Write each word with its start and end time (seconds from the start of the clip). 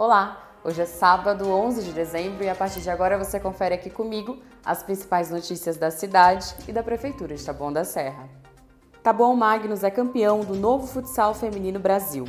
Olá, 0.00 0.52
hoje 0.62 0.80
é 0.80 0.86
sábado, 0.86 1.50
11 1.50 1.82
de 1.82 1.90
dezembro 1.90 2.44
e 2.44 2.48
a 2.48 2.54
partir 2.54 2.80
de 2.80 2.88
agora 2.88 3.18
você 3.18 3.40
confere 3.40 3.74
aqui 3.74 3.90
comigo 3.90 4.38
as 4.64 4.80
principais 4.80 5.28
notícias 5.28 5.76
da 5.76 5.90
cidade 5.90 6.54
e 6.68 6.72
da 6.72 6.84
Prefeitura 6.84 7.34
de 7.34 7.44
Taboão 7.44 7.72
da 7.72 7.82
Serra. 7.82 8.28
Taboão 9.02 9.34
Magnus 9.34 9.82
é 9.82 9.90
campeão 9.90 10.38
do 10.38 10.54
novo 10.54 10.86
futsal 10.86 11.34
feminino 11.34 11.80
Brasil. 11.80 12.26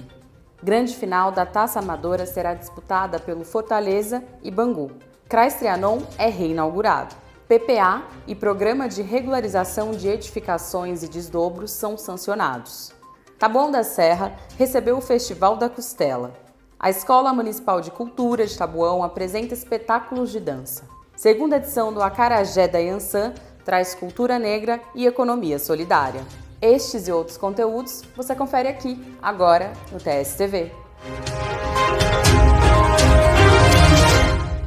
Grande 0.63 0.95
final 0.95 1.31
da 1.31 1.45
Taça 1.45 1.77
Amadora 1.77 2.25
será 2.25 2.55
disputada 2.55 3.19
pelo 3.19 3.45
Fortaleza 3.45 4.23
e 4.41 4.49
Bangu. 4.49 4.89
CRAS 5.29 5.53
Trianon 5.53 5.99
é 6.17 6.27
reinaugurado. 6.27 7.13
PPA 7.47 8.01
e 8.25 8.33
Programa 8.33 8.89
de 8.89 9.03
Regularização 9.03 9.91
de 9.91 10.07
Edificações 10.07 11.03
e 11.03 11.07
Desdobros 11.07 11.69
são 11.69 11.99
sancionados. 11.99 12.91
Taboão 13.37 13.69
da 13.69 13.83
Serra 13.83 14.35
recebeu 14.57 14.97
o 14.97 15.01
Festival 15.01 15.55
da 15.55 15.69
Costela. 15.69 16.48
A 16.81 16.89
Escola 16.89 17.33
Municipal 17.33 17.81
de 17.81 17.91
Cultura 17.91 18.47
de 18.47 18.57
Tabuão 18.57 19.03
apresenta 19.03 19.53
espetáculos 19.53 20.31
de 20.31 20.39
dança. 20.39 20.87
Segunda 21.13 21.57
edição 21.57 21.91
do 21.91 22.01
Acarajé 22.01 22.69
da 22.69 22.79
Yansan 22.79 23.33
traz 23.65 23.93
cultura 23.93 24.39
negra 24.39 24.79
e 24.95 25.05
economia 25.05 25.59
solidária. 25.59 26.21
Estes 26.61 27.09
e 27.09 27.11
outros 27.11 27.35
conteúdos 27.35 28.03
você 28.15 28.33
confere 28.33 28.69
aqui, 28.69 28.97
agora, 29.21 29.73
no 29.91 29.99
TSTV. 29.99 30.71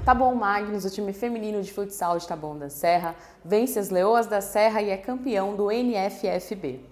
Taboão 0.04 0.34
Magnus, 0.34 0.84
o 0.84 0.90
time 0.90 1.14
feminino 1.14 1.62
de 1.62 1.72
futsal 1.72 2.18
de 2.18 2.28
Taboão 2.28 2.58
da 2.58 2.68
Serra, 2.68 3.16
vence 3.42 3.78
as 3.78 3.88
Leoas 3.88 4.26
da 4.26 4.42
Serra 4.42 4.82
e 4.82 4.90
é 4.90 4.98
campeão 4.98 5.56
do 5.56 5.70
NFFB. 5.70 6.91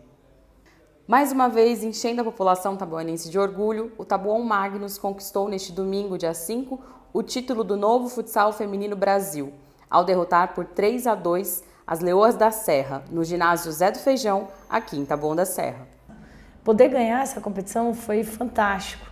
Mais 1.10 1.32
uma 1.32 1.48
vez, 1.48 1.82
enchendo 1.82 2.20
a 2.20 2.24
população 2.24 2.76
tabuanense 2.76 3.28
de 3.28 3.36
orgulho, 3.36 3.90
o 3.98 4.04
Tabuão 4.04 4.40
Magnus 4.44 4.96
conquistou 4.96 5.48
neste 5.48 5.72
domingo, 5.72 6.16
dia 6.16 6.32
5, 6.32 6.80
o 7.12 7.20
título 7.20 7.64
do 7.64 7.76
novo 7.76 8.08
futsal 8.08 8.52
feminino 8.52 8.94
Brasil, 8.94 9.52
ao 9.90 10.04
derrotar 10.04 10.54
por 10.54 10.64
3 10.66 11.08
a 11.08 11.16
2 11.16 11.64
as 11.84 11.98
Leoas 11.98 12.36
da 12.36 12.52
Serra, 12.52 13.02
no 13.10 13.24
ginásio 13.24 13.72
Zé 13.72 13.90
do 13.90 13.98
Feijão, 13.98 14.46
aqui 14.68 14.96
em 14.96 15.04
Taboão 15.04 15.34
da 15.34 15.44
Serra. 15.44 15.84
Poder 16.62 16.88
ganhar 16.90 17.20
essa 17.20 17.40
competição 17.40 17.92
foi 17.92 18.22
fantástico, 18.22 19.04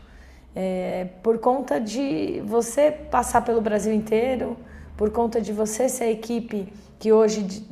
é, 0.54 1.08
por 1.20 1.40
conta 1.40 1.80
de 1.80 2.40
você 2.46 2.92
passar 2.92 3.40
pelo 3.40 3.60
Brasil 3.60 3.92
inteiro, 3.92 4.56
por 4.96 5.10
conta 5.10 5.40
de 5.40 5.52
você 5.52 5.88
ser 5.88 6.04
a 6.04 6.10
equipe 6.12 6.72
que 6.96 7.12
hoje 7.12 7.66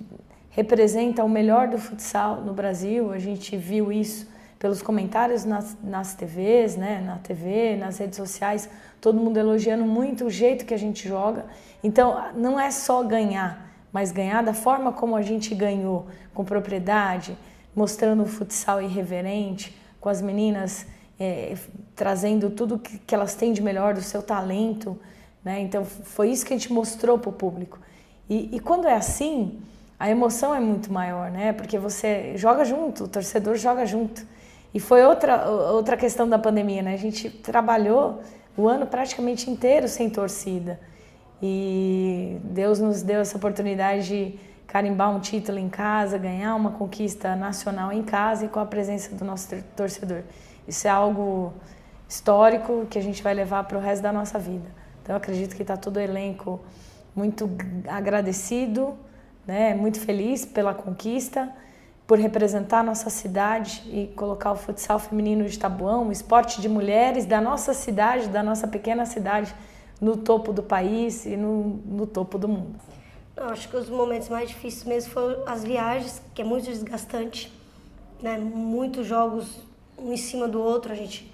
representa 0.57 1.23
o 1.23 1.29
melhor 1.29 1.69
do 1.69 1.77
futsal 1.77 2.41
no 2.41 2.55
Brasil. 2.55 3.13
A 3.13 3.19
gente 3.19 3.55
viu 3.59 3.93
isso 3.93 4.27
pelos 4.59 4.81
comentários 4.81 5.45
nas, 5.45 5.77
nas 5.85 6.15
TVs, 6.15 6.77
né, 6.77 7.03
na 7.05 7.19
TV, 7.19 7.77
nas 7.77 7.99
redes 7.99 8.17
sociais, 8.17 8.71
todo 8.99 9.21
mundo 9.21 9.37
elogiando 9.37 9.85
muito 9.85 10.25
o 10.25 10.31
jeito 10.31 10.65
que 10.65 10.73
a 10.73 10.79
gente 10.79 11.07
joga. 11.07 11.45
Então, 11.85 12.33
não 12.35 12.59
é 12.59 12.71
só 12.71 13.03
ganhar, 13.03 13.71
mas 13.93 14.11
ganhar 14.11 14.43
da 14.43 14.55
forma 14.55 14.93
como 14.93 15.15
a 15.15 15.21
gente 15.21 15.55
ganhou, 15.55 16.07
com 16.33 16.43
propriedade, 16.43 17.37
mostrando 17.75 18.23
o 18.23 18.27
futsal 18.27 18.81
irreverente, 18.81 19.77
com 20.01 20.09
as 20.09 20.23
meninas 20.23 20.87
é, 21.21 21.55
trazendo 21.95 22.49
tudo 22.49 22.79
que, 22.79 22.97
que 22.97 23.15
elas 23.15 23.35
têm 23.35 23.53
de 23.53 23.61
melhor 23.61 23.93
do 23.93 24.01
seu 24.01 24.23
talento. 24.23 24.99
Né? 25.45 25.61
Então, 25.61 25.85
foi 25.85 26.31
isso 26.31 26.47
que 26.47 26.55
a 26.55 26.57
gente 26.57 26.73
mostrou 26.73 27.19
para 27.19 27.29
o 27.29 27.33
público. 27.35 27.79
E, 28.27 28.57
e 28.57 28.59
quando 28.59 28.89
é 28.89 28.95
assim, 28.95 29.61
a 29.99 30.11
emoção 30.11 30.55
é 30.55 30.61
muito 30.61 30.93
maior, 30.93 31.31
né? 31.31 31.53
Porque 31.53 31.79
você 31.79 32.37
joga 32.37 32.65
junto, 32.65 33.05
o 33.05 33.09
torcedor 33.09 33.57
joga 33.57 33.87
junto. 33.87 34.27
E 34.75 34.81
foi 34.81 35.05
outra, 35.05 35.49
outra 35.49 35.97
questão 35.97 36.29
da 36.29 36.39
pandemia, 36.39 36.83
né? 36.83 36.95
A 36.95 36.99
gente 36.99 37.31
trabalhou 37.31 38.21
o 38.57 38.69
ano 38.69 38.87
praticamente 38.87 39.51
inteiro 39.51 39.89
sem 39.89 40.11
torcida. 40.11 40.79
E 41.43 42.39
Deus 42.45 42.79
nos 42.79 43.03
deu 43.03 43.21
essa 43.21 43.37
oportunidade 43.37 44.07
de 44.07 44.39
carimbar 44.67 45.15
um 45.15 45.21
título 45.21 45.59
em 45.59 45.69
casa, 45.69 46.19
ganhar 46.19 46.55
uma 46.55 46.73
conquista 46.73 47.37
nacional 47.37 47.93
em 47.93 48.03
casa 48.03 48.45
e 48.45 48.49
com 48.49 48.61
a 48.61 48.67
presença 48.67 49.15
do 49.15 49.25
nosso 49.25 49.49
torcedor. 49.75 50.23
Isso 50.67 50.87
é 50.87 50.91
algo 50.91 51.55
histórico 52.09 52.87
que 52.91 52.99
a 52.99 53.03
gente 53.03 53.23
vai 53.23 53.33
levar 53.33 53.65
para 53.65 53.79
o 53.79 53.81
resto 53.81 54.03
da 54.03 54.13
nossa 54.13 54.39
vida. 54.39 54.69
Então 55.03 55.15
eu 55.15 55.19
acredito 55.19 55.55
que 55.55 55.63
está 55.63 55.77
todo 55.77 55.97
o 55.97 56.01
elenco 56.01 56.61
muito 57.15 57.49
agradecido, 57.89 58.95
né? 59.47 59.75
Muito 59.75 60.01
feliz 60.01 60.45
pela 60.45 60.75
conquista, 60.75 61.53
por 62.07 62.19
representar 62.19 62.81
a 62.81 62.83
nossa 62.83 63.11
cidade 63.11 63.83
e 63.87 64.09
colocar 64.15 64.53
o 64.53 64.57
futsal 64.57 64.99
feminino 64.99 65.45
de 65.49 65.59
Tabuão, 65.59 66.09
o 66.09 66.13
esporte 66.13 66.61
de 66.61 66.69
mulheres 66.69 67.27
da 67.27 67.41
nossa 67.41 67.75
cidade, 67.75 68.29
da 68.29 68.43
nossa 68.43 68.69
pequena 68.69 69.05
cidade, 69.07 69.55
no 70.01 70.17
topo 70.17 70.53
do 70.53 70.63
país 70.63 71.27
e 71.27 71.37
no, 71.37 71.81
no 71.85 72.07
topo 72.07 72.39
do 72.39 72.49
mundo. 72.49 72.79
Acho 73.37 73.69
que 73.69 73.77
os 73.77 73.89
momentos 73.89 74.29
mais 74.29 74.49
difíceis 74.49 74.85
mesmo 74.85 75.13
foram 75.13 75.43
as 75.47 75.63
viagens, 75.63 76.23
que 76.35 76.43
é 76.43 76.45
muito 76.45 76.65
desgastante, 76.65 77.53
né? 78.23 78.39
Muitos 78.39 79.07
jogos 79.07 79.67
um 79.99 80.13
em 80.13 80.17
cima 80.17 80.47
do 80.47 80.61
outro, 80.61 80.93
a 80.93 80.95
gente 80.95 81.31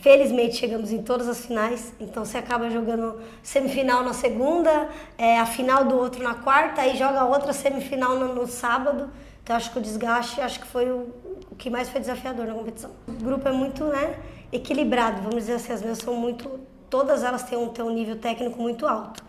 Felizmente 0.00 0.56
chegamos 0.56 0.90
em 0.90 1.02
todas 1.02 1.28
as 1.28 1.44
finais, 1.44 1.92
então 2.00 2.24
você 2.24 2.38
acaba 2.38 2.70
jogando 2.70 3.20
semifinal 3.42 4.02
na 4.02 4.14
segunda, 4.14 4.88
é, 5.18 5.38
a 5.38 5.44
final 5.44 5.84
do 5.84 5.96
outro 5.96 6.22
na 6.22 6.34
quarta, 6.34 6.80
aí 6.80 6.96
joga 6.96 7.24
outra 7.24 7.52
semifinal 7.52 8.18
no, 8.18 8.34
no 8.34 8.46
sábado. 8.46 9.10
Então 9.42 9.56
acho 9.56 9.70
que 9.70 9.78
o 9.78 9.82
desgaste 9.82 10.40
acho 10.40 10.60
que 10.60 10.66
foi 10.66 10.90
o, 10.90 11.08
o, 11.50 11.56
que 11.56 11.68
mais 11.68 11.88
foi 11.88 12.00
desafiador 12.00 12.46
na 12.46 12.54
competição. 12.54 12.90
O 13.06 13.12
grupo 13.12 13.46
é 13.46 13.52
muito 13.52 13.84
né, 13.84 14.16
equilibrado, 14.52 15.22
vamos 15.22 15.36
dizer 15.36 15.54
assim, 15.54 15.72
as 15.72 15.82
minhas 15.82 15.98
são 15.98 16.14
muito. 16.14 16.60
Todas 16.88 17.22
elas 17.22 17.42
têm 17.42 17.58
um, 17.58 17.68
têm 17.68 17.84
um 17.84 17.90
nível 17.90 18.16
técnico 18.16 18.60
muito 18.60 18.86
alto. 18.86 19.22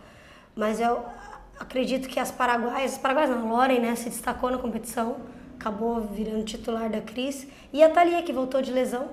Mas 0.55 0.79
eu 0.79 1.03
acredito 1.59 2.07
que 2.07 2.19
as 2.19 2.31
paraguaias, 2.31 2.93
as 2.93 2.97
paraguaias 2.97 3.29
não, 3.29 3.49
Loren 3.49 3.79
né, 3.79 3.95
se 3.95 4.09
destacou 4.09 4.49
na 4.49 4.57
competição, 4.57 5.17
acabou 5.59 6.01
virando 6.01 6.43
titular 6.43 6.89
da 6.89 7.01
Cris. 7.01 7.47
E 7.71 7.83
a 7.83 7.89
Thalia, 7.89 8.23
que 8.23 8.33
voltou 8.33 8.61
de 8.61 8.71
lesão, 8.71 9.09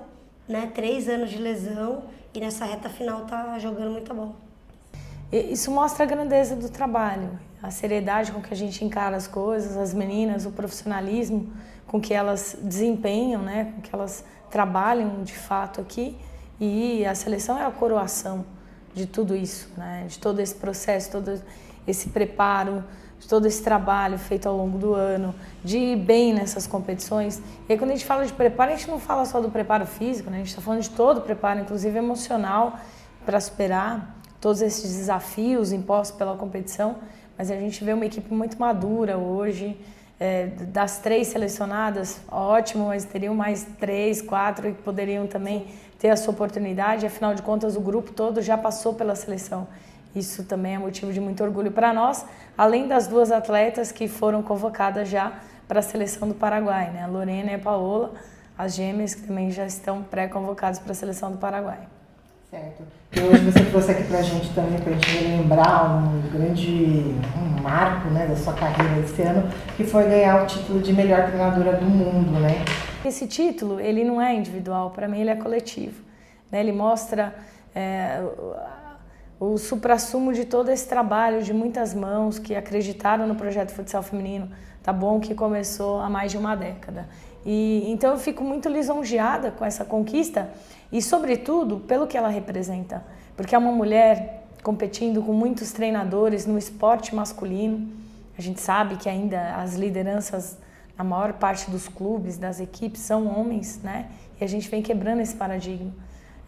né? 0.49 0.71
Três 0.73 1.07
anos 1.07 1.29
de 1.29 1.37
lesão 1.37 2.03
e 2.33 2.39
nessa 2.39 2.65
reta 2.65 2.89
final 2.89 3.21
tá 3.25 3.57
jogando 3.59 3.91
muito 3.91 4.13
bom. 4.13 4.35
Isso 5.31 5.69
mostra 5.69 6.03
a 6.03 6.07
grandeza 6.07 6.55
do 6.55 6.69
trabalho, 6.69 7.39
a 7.61 7.69
seriedade 7.69 8.31
com 8.31 8.41
que 8.41 8.51
a 8.51 8.57
gente 8.57 8.83
encara 8.83 9.15
as 9.15 9.27
coisas, 9.27 9.77
as 9.77 9.93
meninas, 9.93 10.47
o 10.47 10.51
profissionalismo 10.51 11.53
com 11.85 12.01
que 12.01 12.13
elas 12.13 12.57
desempenham, 12.61 13.41
né? 13.41 13.73
Com 13.75 13.81
que 13.81 13.93
elas 13.93 14.25
trabalham 14.49 15.23
de 15.23 15.33
fato 15.33 15.79
aqui. 15.79 16.17
E 16.59 17.05
a 17.05 17.13
seleção 17.13 17.57
é 17.57 17.65
a 17.65 17.71
coroação 17.71 18.45
de 18.93 19.05
tudo 19.05 19.35
isso, 19.35 19.69
né? 19.77 20.05
De 20.07 20.17
todo 20.17 20.39
esse 20.39 20.55
processo, 20.55 21.11
todo 21.11 21.41
esse 21.87 22.09
preparo, 22.09 22.83
de 23.19 23.27
todo 23.27 23.45
esse 23.45 23.61
trabalho 23.61 24.17
feito 24.17 24.47
ao 24.47 24.55
longo 24.55 24.77
do 24.77 24.93
ano, 24.93 25.35
de 25.63 25.77
ir 25.77 25.95
bem 25.97 26.33
nessas 26.33 26.65
competições. 26.65 27.41
E 27.67 27.73
aí, 27.73 27.77
quando 27.77 27.91
a 27.91 27.93
gente 27.93 28.05
fala 28.05 28.25
de 28.25 28.33
preparo, 28.33 28.71
a 28.71 28.75
gente 28.75 28.89
não 28.89 28.99
fala 28.99 29.25
só 29.25 29.41
do 29.41 29.49
preparo 29.49 29.85
físico, 29.85 30.29
né? 30.29 30.37
a 30.37 30.39
gente 30.39 30.49
está 30.49 30.61
falando 30.61 30.81
de 30.81 30.89
todo 30.89 31.17
o 31.17 31.21
preparo, 31.21 31.59
inclusive 31.59 31.97
emocional, 31.97 32.79
para 33.25 33.39
superar 33.39 34.15
todos 34.39 34.61
esses 34.61 34.95
desafios 34.95 35.71
impostos 35.71 36.17
pela 36.17 36.35
competição. 36.35 36.95
Mas 37.37 37.51
a 37.51 37.55
gente 37.55 37.83
vê 37.83 37.93
uma 37.93 38.05
equipe 38.05 38.33
muito 38.33 38.59
madura 38.59 39.17
hoje. 39.17 39.79
É, 40.21 40.47
das 40.47 40.99
três 40.99 41.27
selecionadas, 41.27 42.19
ótimo, 42.29 42.87
mas 42.87 43.05
teriam 43.05 43.33
mais 43.33 43.65
três, 43.79 44.21
quatro 44.21 44.73
que 44.73 44.81
poderiam 44.81 45.25
também 45.27 45.67
ter 45.97 46.09
a 46.09 46.17
sua 46.17 46.33
oportunidade. 46.33 47.05
Afinal 47.05 47.33
de 47.33 47.41
contas, 47.41 47.77
o 47.77 47.79
grupo 47.79 48.11
todo 48.11 48.41
já 48.41 48.57
passou 48.57 48.93
pela 48.93 49.15
seleção. 49.15 49.65
Isso 50.15 50.43
também 50.43 50.75
é 50.75 50.79
motivo 50.79 51.13
de 51.13 51.19
muito 51.19 51.43
orgulho 51.43 51.71
para 51.71 51.93
nós, 51.93 52.25
além 52.57 52.87
das 52.87 53.07
duas 53.07 53.31
atletas 53.31 53.91
que 53.91 54.07
foram 54.07 54.41
convocadas 54.41 55.07
já 55.07 55.33
para 55.67 55.79
a 55.79 55.83
seleção 55.83 56.27
do 56.27 56.33
Paraguai, 56.33 56.89
né? 56.91 57.03
a 57.03 57.07
Lorena 57.07 57.51
e 57.51 57.55
a 57.55 57.59
Paola, 57.59 58.13
as 58.57 58.75
gêmeas 58.75 59.13
que 59.13 59.21
também 59.21 59.51
já 59.51 59.65
estão 59.65 60.01
pré-convocadas 60.01 60.79
para 60.79 60.91
a 60.91 60.95
seleção 60.95 61.31
do 61.31 61.37
Paraguai. 61.37 61.87
Certo. 62.49 62.83
E 63.11 63.19
hoje 63.19 63.51
você 63.51 63.63
trouxe 63.65 63.91
aqui 63.91 64.03
para 64.03 64.19
a 64.19 64.21
gente 64.23 64.49
também, 64.55 64.79
para 64.79 64.91
a 64.91 64.95
gente 64.95 65.23
lembrar 65.23 65.85
um 65.85 66.21
grande 66.31 67.15
um 67.37 67.61
marco 67.61 68.07
né, 68.09 68.25
da 68.25 68.35
sua 68.35 68.53
carreira 68.53 68.99
esse 69.01 69.21
ano, 69.21 69.47
que 69.77 69.83
foi 69.83 70.05
ganhar 70.05 70.43
o 70.43 70.47
título 70.47 70.81
de 70.81 70.91
melhor 70.91 71.27
treinadora 71.27 71.73
do 71.73 71.85
mundo, 71.85 72.39
né? 72.39 72.65
Esse 73.05 73.27
título, 73.27 73.79
ele 73.79 74.03
não 74.03 74.19
é 74.19 74.33
individual, 74.33 74.89
para 74.89 75.07
mim 75.07 75.21
ele 75.21 75.29
é 75.29 75.35
coletivo. 75.35 76.03
Né? 76.51 76.59
Ele 76.59 76.71
mostra 76.71 77.35
é, 77.75 78.19
o 79.39 79.57
suprassumo 79.57 80.33
de 80.33 80.43
todo 80.43 80.69
esse 80.69 80.87
trabalho 80.87 81.41
de 81.41 81.53
muitas 81.53 81.93
mãos 81.93 82.37
que 82.37 82.55
acreditaram 82.55 83.25
no 83.25 83.35
projeto 83.35 83.71
Futsal 83.71 84.03
Feminino, 84.03 84.49
tá 84.83 84.91
bom? 84.91 85.19
Que 85.19 85.33
começou 85.33 86.01
há 86.01 86.09
mais 86.09 86.31
de 86.31 86.37
uma 86.37 86.55
década. 86.55 87.07
E 87.45 87.89
então 87.89 88.11
eu 88.11 88.17
fico 88.17 88.43
muito 88.43 88.67
lisonjeada 88.67 89.49
com 89.51 89.63
essa 89.63 89.85
conquista 89.85 90.49
e, 90.91 91.01
sobretudo, 91.01 91.77
pelo 91.79 92.05
que 92.05 92.17
ela 92.17 92.27
representa, 92.27 93.03
porque 93.37 93.55
é 93.55 93.57
uma 93.57 93.71
mulher 93.71 94.43
competindo 94.61 95.21
com 95.21 95.31
muitos 95.31 95.71
treinadores 95.71 96.45
no 96.45 96.57
esporte 96.57 97.15
masculino. 97.15 97.87
A 98.37 98.41
gente 98.41 98.59
sabe 98.59 98.97
que 98.97 99.07
ainda 99.07 99.55
as 99.55 99.75
lideranças 99.75 100.57
na 100.97 101.03
maior 101.03 101.31
parte 101.33 101.71
dos 101.71 101.87
clubes, 101.87 102.37
das 102.37 102.59
equipes, 102.59 103.01
são 103.01 103.25
homens, 103.25 103.79
né? 103.81 104.07
E 104.39 104.43
a 104.43 104.47
gente 104.47 104.69
vem 104.69 104.81
quebrando 104.81 105.21
esse 105.21 105.33
paradigma. 105.33 105.93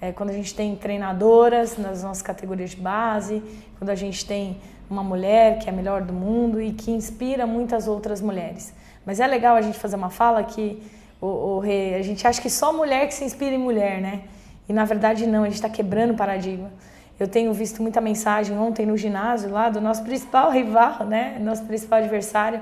É, 0.02 0.12
quando 0.12 0.32
a 0.32 0.34
gente 0.34 0.56
tem 0.56 0.76
treinadoras 0.76 1.78
nas 1.78 2.02
nossas 2.02 2.24
categorias 2.24 2.72
de 2.72 2.78
base, 2.78 3.44
quando 3.78 3.92
a 3.92 3.96
gente 3.96 4.26
tem 4.26 4.58
uma 4.90 5.04
mulher 5.04 5.60
que 5.60 5.70
é 5.70 5.72
a 5.72 5.76
melhor 5.76 6.02
do 6.02 6.12
mundo 6.12 6.60
e 6.60 6.74
que 6.74 6.90
inspira 6.90 7.46
muitas 7.46 7.88
outras 7.88 8.20
mulheres. 8.20 8.74
Mas 9.06 9.20
é 9.20 9.28
legal 9.28 9.56
a 9.56 9.62
gente 9.62 9.78
fazer 9.78 9.96
uma 9.96 10.10
fala 10.10 10.44
que 10.44 10.82
o, 11.22 11.28
o, 11.28 11.62
a 11.62 12.02
gente 12.02 12.26
acha 12.28 12.42
que 12.42 12.50
só 12.50 12.74
mulher 12.74 13.08
que 13.08 13.14
se 13.14 13.24
inspira 13.24 13.56
em 13.56 13.60
mulher, 13.60 14.02
né? 14.02 14.24
E 14.68 14.74
na 14.74 14.84
verdade 14.86 15.28
não, 15.28 15.44
a 15.44 15.46
gente 15.46 15.56
está 15.56 15.70
quebrando 15.70 16.12
o 16.12 16.16
paradigma. 16.16 16.72
Eu 17.20 17.28
tenho 17.28 17.54
visto 17.54 17.82
muita 17.84 18.02
mensagem 18.02 18.58
ontem 18.58 18.86
no 18.86 18.98
ginásio 18.98 19.52
lá 19.52 19.70
do 19.70 19.80
nosso 19.80 20.04
principal 20.04 20.50
rival, 20.52 21.06
né? 21.06 21.38
Nosso 21.40 21.64
principal 21.66 22.00
adversário. 22.00 22.60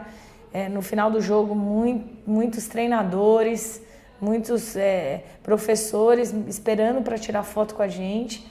É, 0.52 0.68
no 0.68 0.82
final 0.82 1.10
do 1.10 1.22
jogo, 1.22 1.56
muito, 1.56 2.06
muitos 2.28 2.68
treinadores, 2.68 3.82
muitos 4.22 4.76
é, 4.76 5.24
professores 5.42 6.34
esperando 6.48 7.02
para 7.02 7.18
tirar 7.18 7.44
foto 7.44 7.76
com 7.76 7.82
a 7.82 7.88
gente, 7.88 8.46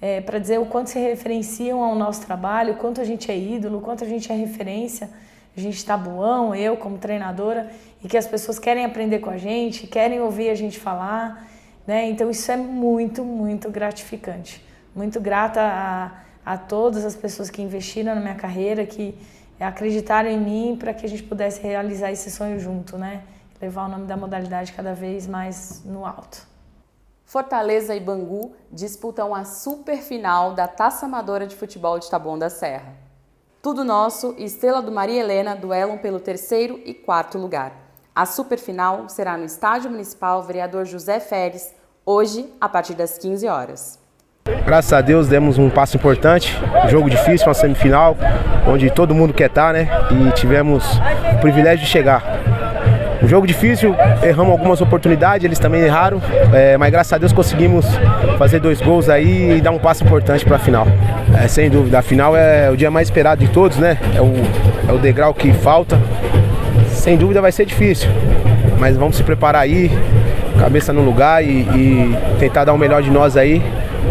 é, 0.00 0.20
para 0.20 0.38
dizer 0.38 0.58
o 0.58 0.66
quanto 0.66 0.90
se 0.90 0.98
referenciam 0.98 1.82
ao 1.82 1.94
nosso 1.94 2.26
trabalho, 2.26 2.74
o 2.74 2.76
quanto 2.76 3.00
a 3.00 3.04
gente 3.04 3.30
é 3.30 3.38
ídolo, 3.38 3.78
o 3.78 3.80
quanto 3.80 4.02
a 4.04 4.06
gente 4.06 4.32
é 4.32 4.34
referência. 4.34 5.08
A 5.56 5.60
gente 5.60 5.76
está 5.76 5.96
boão, 5.96 6.54
eu 6.54 6.76
como 6.76 6.96
treinadora, 6.96 7.70
e 8.02 8.08
que 8.08 8.16
as 8.16 8.26
pessoas 8.26 8.58
querem 8.58 8.84
aprender 8.84 9.18
com 9.18 9.28
a 9.28 9.36
gente, 9.36 9.86
querem 9.86 10.20
ouvir 10.20 10.48
a 10.48 10.54
gente 10.54 10.78
falar. 10.78 11.46
Né? 11.86 12.08
Então 12.08 12.30
isso 12.30 12.50
é 12.50 12.56
muito, 12.56 13.22
muito 13.22 13.70
gratificante. 13.70 14.64
Muito 14.94 15.20
grata 15.20 15.60
a, 15.60 16.10
a 16.44 16.56
todas 16.56 17.04
as 17.04 17.14
pessoas 17.14 17.50
que 17.50 17.60
investiram 17.60 18.14
na 18.14 18.20
minha 18.20 18.34
carreira, 18.34 18.86
que 18.86 19.14
acreditaram 19.60 20.28
em 20.28 20.40
mim 20.40 20.76
para 20.78 20.92
que 20.92 21.06
a 21.06 21.08
gente 21.08 21.22
pudesse 21.22 21.60
realizar 21.62 22.10
esse 22.10 22.30
sonho 22.30 22.58
junto, 22.58 22.96
né? 22.96 23.22
Levar 23.62 23.86
o 23.86 23.88
nome 23.88 24.06
da 24.06 24.16
modalidade 24.16 24.72
cada 24.72 24.92
vez 24.92 25.28
mais 25.28 25.82
no 25.84 26.04
alto. 26.04 26.50
Fortaleza 27.24 27.94
e 27.94 28.00
Bangu 28.00 28.52
disputam 28.72 29.32
a 29.32 29.44
super 29.44 29.98
final 29.98 30.52
da 30.52 30.66
Taça 30.66 31.06
Amadora 31.06 31.46
de 31.46 31.54
Futebol 31.54 31.98
de 31.98 32.10
Taboão 32.10 32.36
da 32.36 32.50
Serra. 32.50 32.92
Tudo 33.62 33.84
Nosso 33.84 34.34
e 34.36 34.44
Estrela 34.44 34.82
do 34.82 34.90
Maria 34.90 35.20
Helena 35.20 35.54
duelam 35.54 35.96
pelo 35.96 36.18
terceiro 36.18 36.80
e 36.84 36.92
quarto 36.92 37.38
lugar. 37.38 37.72
A 38.12 38.26
super 38.26 38.58
final 38.58 39.08
será 39.08 39.38
no 39.38 39.44
Estádio 39.44 39.88
Municipal 39.90 40.42
Vereador 40.42 40.84
José 40.84 41.20
Férez, 41.20 41.72
hoje, 42.04 42.52
a 42.60 42.68
partir 42.68 42.94
das 42.94 43.16
15 43.16 43.46
horas. 43.46 43.98
Graças 44.66 44.92
a 44.92 45.00
Deus 45.00 45.28
demos 45.28 45.56
um 45.56 45.70
passo 45.70 45.96
importante, 45.96 46.52
um 46.84 46.88
jogo 46.88 47.08
difícil, 47.08 47.46
uma 47.46 47.54
semifinal, 47.54 48.16
onde 48.66 48.90
todo 48.90 49.14
mundo 49.14 49.32
quer 49.32 49.48
estar, 49.48 49.72
né? 49.72 49.88
E 50.10 50.32
tivemos 50.32 50.84
o 51.36 51.40
privilégio 51.40 51.84
de 51.84 51.90
chegar. 51.90 52.51
Um 53.22 53.28
jogo 53.28 53.46
difícil, 53.46 53.94
erramos 54.22 54.52
algumas 54.52 54.80
oportunidades, 54.80 55.44
eles 55.44 55.58
também 55.58 55.82
erraram, 55.82 56.20
é, 56.52 56.76
mas 56.76 56.90
graças 56.90 57.12
a 57.12 57.18
Deus 57.18 57.32
conseguimos 57.32 57.86
fazer 58.36 58.58
dois 58.58 58.80
gols 58.80 59.08
aí 59.08 59.58
e 59.58 59.60
dar 59.60 59.70
um 59.70 59.78
passo 59.78 60.04
importante 60.04 60.44
para 60.44 60.56
a 60.56 60.58
final. 60.58 60.86
É, 61.40 61.46
sem 61.46 61.70
dúvida, 61.70 62.00
a 62.00 62.02
final 62.02 62.36
é 62.36 62.68
o 62.70 62.76
dia 62.76 62.90
mais 62.90 63.06
esperado 63.06 63.44
de 63.44 63.50
todos, 63.52 63.76
né? 63.78 63.96
É 64.14 64.20
o, 64.20 64.32
é 64.88 64.92
o 64.92 64.98
degrau 64.98 65.32
que 65.32 65.52
falta. 65.52 65.98
Sem 66.88 67.16
dúvida 67.16 67.40
vai 67.40 67.52
ser 67.52 67.64
difícil, 67.64 68.10
mas 68.78 68.96
vamos 68.96 69.16
se 69.16 69.22
preparar 69.22 69.62
aí, 69.62 69.90
cabeça 70.58 70.92
no 70.92 71.02
lugar 71.02 71.44
e, 71.44 71.60
e 71.60 72.16
tentar 72.40 72.64
dar 72.64 72.72
o 72.72 72.78
melhor 72.78 73.02
de 73.02 73.10
nós 73.10 73.36
aí 73.36 73.62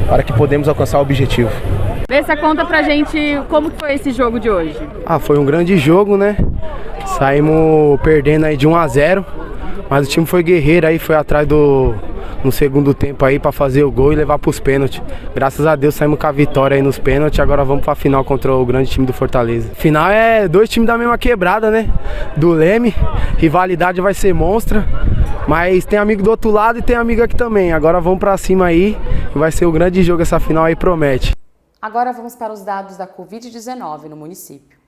para 0.07 0.23
que 0.23 0.31
podemos 0.31 0.69
alcançar 0.69 0.99
o 0.99 1.01
objetivo. 1.01 1.51
Bessa, 2.09 2.35
conta 2.35 2.65
pra 2.65 2.81
gente 2.81 3.39
como 3.49 3.71
foi 3.77 3.93
esse 3.93 4.11
jogo 4.11 4.39
de 4.39 4.49
hoje. 4.49 4.77
Ah, 5.05 5.19
foi 5.19 5.37
um 5.37 5.45
grande 5.45 5.77
jogo, 5.77 6.17
né? 6.17 6.35
Saímos 7.21 8.01
perdendo 8.01 8.45
aí 8.47 8.57
de 8.57 8.67
1 8.67 8.75
a 8.75 8.87
0, 8.87 9.23
mas 9.87 10.07
o 10.07 10.09
time 10.09 10.25
foi 10.25 10.41
guerreiro 10.41 10.87
aí, 10.87 10.97
foi 10.97 11.15
atrás 11.15 11.45
do 11.45 11.93
no 12.43 12.51
segundo 12.51 12.95
tempo 12.95 13.23
aí 13.23 13.37
para 13.37 13.51
fazer 13.51 13.83
o 13.83 13.91
gol 13.91 14.11
e 14.11 14.15
levar 14.15 14.39
para 14.39 14.49
os 14.49 14.59
pênaltis. 14.59 14.99
Graças 15.35 15.67
a 15.67 15.75
Deus 15.75 15.93
saímos 15.93 16.17
com 16.17 16.25
a 16.25 16.31
vitória 16.31 16.73
aí 16.73 16.81
nos 16.81 16.97
pênaltis, 16.97 17.39
agora 17.39 17.63
vamos 17.63 17.83
para 17.83 17.93
a 17.93 17.95
final 17.95 18.25
contra 18.25 18.51
o 18.51 18.65
grande 18.65 18.89
time 18.89 19.05
do 19.05 19.13
Fortaleza. 19.13 19.69
Final 19.75 20.09
é 20.09 20.47
dois 20.47 20.67
times 20.67 20.87
da 20.87 20.97
mesma 20.97 21.15
quebrada, 21.15 21.69
né? 21.69 21.91
Do 22.35 22.53
Leme, 22.53 22.91
rivalidade 23.37 24.01
vai 24.01 24.15
ser 24.15 24.33
monstra, 24.33 24.83
mas 25.47 25.85
tem 25.85 25.99
amigo 25.99 26.23
do 26.23 26.31
outro 26.31 26.49
lado 26.49 26.79
e 26.79 26.81
tem 26.81 26.95
amigo 26.95 27.21
aqui 27.21 27.35
também. 27.35 27.71
Agora 27.71 28.01
vamos 28.01 28.17
para 28.17 28.35
cima 28.35 28.65
aí, 28.65 28.97
vai 29.35 29.51
ser 29.51 29.67
o 29.67 29.71
grande 29.71 30.01
jogo 30.01 30.23
essa 30.23 30.39
final 30.39 30.63
aí 30.63 30.75
promete. 30.75 31.33
Agora 31.79 32.11
vamos 32.13 32.35
para 32.35 32.51
os 32.51 32.63
dados 32.63 32.97
da 32.97 33.05
Covid-19 33.05 34.05
no 34.05 34.15
município. 34.15 34.80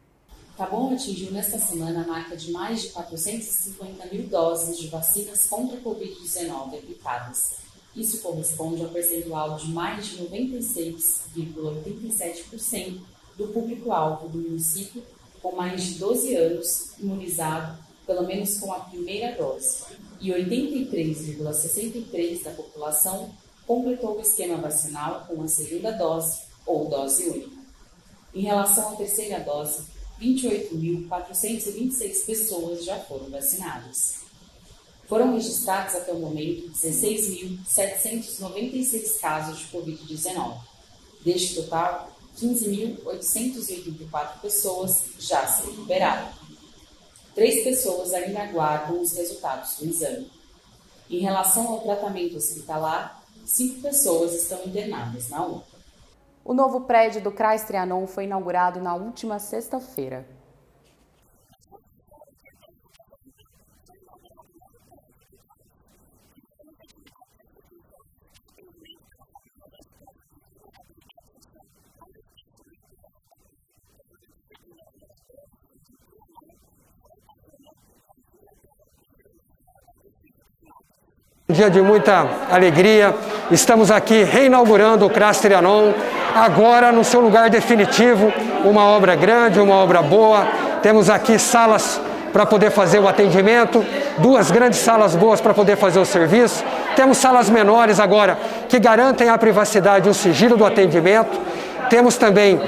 Taboão 0.55 0.94
atingiu 0.94 1.31
nesta 1.31 1.57
semana 1.57 2.03
a 2.03 2.07
marca 2.07 2.38
de 2.38 2.51
mais 2.51 2.83
de 2.83 2.89
450 2.89 4.05
mil 4.13 4.27
doses 4.27 4.77
de 4.77 4.85
vacinas 4.88 5.47
contra 5.47 5.77
a 5.77 5.81
Covid-19 5.81 6.77
aplicadas. 6.77 7.53
Isso 7.95 8.21
corresponde 8.21 8.83
ao 8.83 8.89
percentual 8.89 9.57
de 9.57 9.71
mais 9.71 10.05
de 10.05 10.23
96,87% 10.23 13.01
do 13.35 13.47
público-alvo 13.47 14.29
do 14.29 14.38
município 14.38 15.01
com 15.41 15.55
mais 15.55 15.83
de 15.83 15.95
12 15.95 16.35
anos 16.35 16.91
imunizado, 17.00 17.75
pelo 18.05 18.27
menos 18.27 18.59
com 18.59 18.71
a 18.71 18.81
primeira 18.81 19.35
dose, 19.35 19.85
e 20.21 20.29
83,63% 20.29 22.44
da 22.44 22.51
população 22.51 23.31
completou 23.65 24.17
o 24.17 24.21
esquema 24.21 24.57
vacinal 24.57 25.25
com 25.27 25.41
a 25.41 25.47
segunda 25.47 25.89
dose 25.91 26.41
ou 26.65 26.88
dose 26.88 27.25
única. 27.25 27.63
Em 28.33 28.41
relação 28.41 28.94
à 28.94 28.95
terceira 28.95 29.39
dose, 29.39 29.93
28.426 30.24 32.25
pessoas 32.25 32.86
já 32.86 32.98
foram 33.02 33.30
vacinadas. 33.30 34.24
Foram 35.08 35.34
registrados 35.34 35.94
até 35.96 36.14
o 36.14 36.20
momento 36.20 36.72
16.796 36.72 39.20
casos 39.20 39.60
de 39.60 39.66
Covid-19. 39.66 40.58
Deste 41.25 41.56
total, 41.56 42.10
15.884 42.40 44.40
pessoas 44.42 45.04
já 45.20 45.46
se 45.46 45.70
recuperaram. 45.70 46.30
Três 47.36 47.62
pessoas 47.64 48.14
ainda 48.14 48.44
aguardam 48.44 49.02
os 49.02 49.12
resultados 49.14 49.75
do 49.78 49.86
exame. 49.86 50.31
Em 51.10 51.20
relação 51.20 51.68
ao 51.68 51.81
tratamento 51.81 52.38
hospitalar, 52.38 53.22
cinco 53.46 53.81
pessoas 53.81 54.34
estão 54.34 54.64
internadas 54.66 55.28
na 55.30 55.46
UPA. 55.46 55.73
O 56.45 56.54
novo 56.54 56.81
prédio 56.81 57.22
do 57.22 57.31
CRAS 57.31 57.63
Trianon 57.63 58.06
foi 58.06 58.25
inaugurado 58.25 58.81
na 58.81 58.94
última 58.94 59.40
sexta-feira. 59.40 60.28
Um 81.53 81.55
dia 81.55 81.69
de 81.69 81.79
muita 81.83 82.25
alegria, 82.50 83.13
estamos 83.51 83.91
aqui 83.91 84.24
reinaugurando 84.24 85.05
o 85.05 85.10
CRAS 85.10 85.39
Trianon, 85.39 85.93
agora 86.33 86.91
no 86.91 87.03
seu 87.03 87.19
lugar 87.19 87.48
definitivo, 87.48 88.33
uma 88.65 88.83
obra 88.86 89.13
grande, 89.13 89.60
uma 89.60 89.75
obra 89.75 90.01
boa. 90.01 90.48
Temos 90.81 91.12
aqui 91.12 91.38
salas 91.38 92.01
para 92.33 92.43
poder 92.48 92.72
fazer 92.72 92.98
o 92.98 93.07
atendimento, 93.07 93.86
duas 94.17 94.50
grandes 94.50 94.79
salas 94.79 95.15
boas 95.15 95.39
para 95.39 95.53
poder 95.53 95.75
fazer 95.77 96.00
o 96.00 96.05
serviço. 96.05 96.63
Temos 96.95 97.19
salas 97.19 97.51
menores 97.51 98.00
agora 98.00 98.36
que 98.67 98.79
garantem 98.79 99.29
a 99.29 99.38
privacidade 99.38 100.07
e 100.07 100.10
o 100.10 100.13
sigilo 100.15 100.57
do 100.57 100.65
atendimento. 100.65 101.39
Temos 101.88 102.17
também 102.17 102.60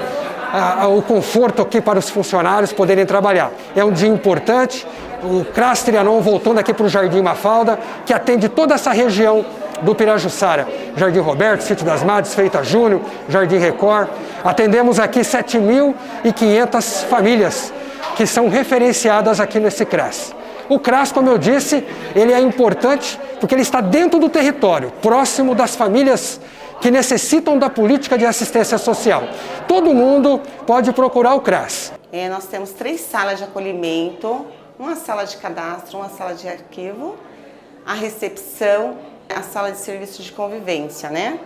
o 0.96 1.02
conforto 1.02 1.60
aqui 1.60 1.80
para 1.80 1.98
os 1.98 2.08
funcionários 2.08 2.72
poderem 2.72 3.04
trabalhar. 3.04 3.50
É 3.74 3.84
um 3.84 3.90
dia 3.90 4.08
importante. 4.08 4.86
O 5.28 5.44
CRAS 5.44 5.82
Trianon 5.82 6.20
voltando 6.20 6.60
aqui 6.60 6.72
para 6.72 6.86
o 6.86 6.88
Jardim 6.88 7.20
Mafalda, 7.20 7.80
que 8.04 8.14
atende 8.14 8.48
toda 8.48 8.74
essa 8.74 8.92
região 8.92 9.44
do 9.82 9.92
Pirajussara, 9.92 10.68
Jardim 10.96 11.18
Roberto, 11.18 11.62
Sítio 11.62 11.84
das 11.84 12.04
Madres, 12.04 12.32
Feita 12.32 12.62
Júnior, 12.62 13.00
Jardim 13.28 13.58
Record. 13.58 14.08
Atendemos 14.44 15.00
aqui 15.00 15.20
7.500 15.20 17.06
famílias 17.06 17.72
que 18.14 18.24
são 18.24 18.48
referenciadas 18.48 19.40
aqui 19.40 19.58
nesse 19.58 19.84
CRAS. 19.84 20.32
O 20.68 20.78
CRAS, 20.78 21.10
como 21.10 21.28
eu 21.28 21.38
disse, 21.38 21.84
ele 22.14 22.32
é 22.32 22.40
importante 22.40 23.18
porque 23.40 23.54
ele 23.54 23.62
está 23.62 23.80
dentro 23.80 24.20
do 24.20 24.28
território, 24.28 24.92
próximo 25.02 25.56
das 25.56 25.74
famílias 25.74 26.40
que 26.80 26.90
necessitam 26.90 27.58
da 27.58 27.68
política 27.68 28.16
de 28.16 28.24
assistência 28.24 28.78
social. 28.78 29.24
Todo 29.66 29.92
mundo 29.92 30.40
pode 30.66 30.92
procurar 30.92 31.34
o 31.34 31.40
CRAS. 31.40 31.92
É, 32.12 32.28
nós 32.28 32.46
temos 32.46 32.70
três 32.70 33.00
salas 33.00 33.38
de 33.38 33.44
acolhimento, 33.44 34.46
uma 34.78 34.96
sala 34.96 35.24
de 35.24 35.36
cadastro, 35.36 35.98
uma 35.98 36.08
sala 36.08 36.34
de 36.34 36.48
arquivo, 36.48 37.16
a 37.84 37.94
recepção 37.94 38.98
a 39.34 39.42
sala 39.42 39.72
de 39.72 39.78
serviço 39.78 40.22
de 40.22 40.32
convivência, 40.32 41.10
né? 41.10 41.40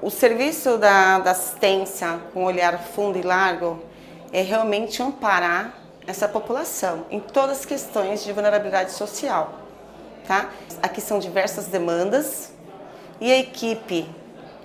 O 0.00 0.10
serviço 0.10 0.78
da, 0.78 1.18
da 1.18 1.30
assistência 1.32 2.20
com 2.32 2.44
olhar 2.44 2.78
fundo 2.78 3.18
e 3.18 3.22
largo 3.22 3.82
é 4.32 4.42
realmente 4.42 5.02
amparar 5.02 5.74
essa 6.06 6.28
população 6.28 7.06
em 7.10 7.20
todas 7.20 7.60
as 7.60 7.64
questões 7.64 8.24
de 8.24 8.32
vulnerabilidade 8.32 8.92
social, 8.92 9.60
tá? 10.26 10.50
Aqui 10.82 11.00
são 11.00 11.18
diversas 11.18 11.66
demandas 11.66 12.52
e 13.20 13.30
a 13.30 13.38
equipe 13.38 14.08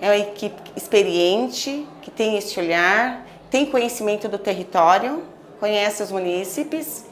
é 0.00 0.06
uma 0.06 0.16
equipe 0.16 0.72
experiente, 0.76 1.86
que 2.02 2.10
tem 2.10 2.36
esse 2.36 2.58
olhar, 2.58 3.26
tem 3.50 3.66
conhecimento 3.66 4.28
do 4.28 4.38
território, 4.38 5.24
conhece 5.58 6.02
os 6.02 6.10
munícipes 6.10 7.04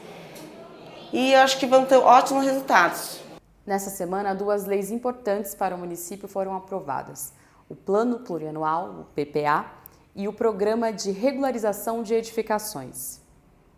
e 1.11 1.33
acho 1.35 1.59
que 1.59 1.65
vão 1.65 1.85
ter 1.85 1.97
ótimos 1.97 2.45
resultados. 2.45 3.19
Nessa 3.65 3.89
semana, 3.89 4.33
duas 4.33 4.65
leis 4.65 4.91
importantes 4.91 5.53
para 5.53 5.75
o 5.75 5.77
município 5.77 6.27
foram 6.27 6.55
aprovadas: 6.55 7.33
o 7.69 7.75
Plano 7.75 8.19
Plurianual, 8.19 9.01
o 9.01 9.03
PPA, 9.13 9.65
e 10.15 10.27
o 10.27 10.33
Programa 10.33 10.91
de 10.91 11.11
Regularização 11.11 12.01
de 12.01 12.13
Edificações. 12.13 13.19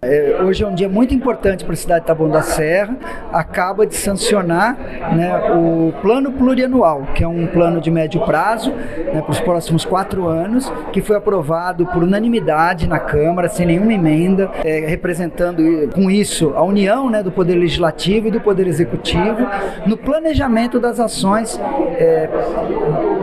É, 0.01 0.39
hoje 0.41 0.63
é 0.63 0.67
um 0.67 0.73
dia 0.73 0.87
muito 0.87 1.13
importante 1.13 1.65
para 1.65 1.73
a 1.73 1.75
cidade 1.75 2.01
de 2.01 2.07
Taboão 2.07 2.29
da 2.29 2.41
Serra. 2.41 2.95
Acaba 3.33 3.85
de 3.85 3.95
sancionar 3.95 4.77
né, 5.13 5.51
o 5.51 5.91
plano 6.01 6.31
plurianual, 6.31 7.05
que 7.13 7.21
é 7.21 7.27
um 7.27 7.45
plano 7.45 7.81
de 7.81 7.91
médio 7.91 8.21
prazo 8.21 8.71
né, 8.71 9.21
para 9.21 9.31
os 9.31 9.41
próximos 9.41 9.83
quatro 9.83 10.25
anos, 10.25 10.71
que 10.93 11.01
foi 11.01 11.17
aprovado 11.17 11.85
por 11.87 12.01
unanimidade 12.01 12.87
na 12.87 12.97
Câmara, 12.97 13.49
sem 13.49 13.65
nenhuma 13.65 13.91
emenda, 13.91 14.49
é, 14.63 14.85
representando 14.87 15.61
com 15.93 16.09
isso 16.09 16.53
a 16.55 16.63
união 16.63 17.09
né, 17.09 17.21
do 17.21 17.29
Poder 17.29 17.55
Legislativo 17.55 18.29
e 18.29 18.31
do 18.31 18.39
Poder 18.39 18.67
Executivo 18.67 19.45
no 19.85 19.97
planejamento 19.97 20.79
das 20.79 20.97
ações 21.01 21.59
é, 21.97 22.29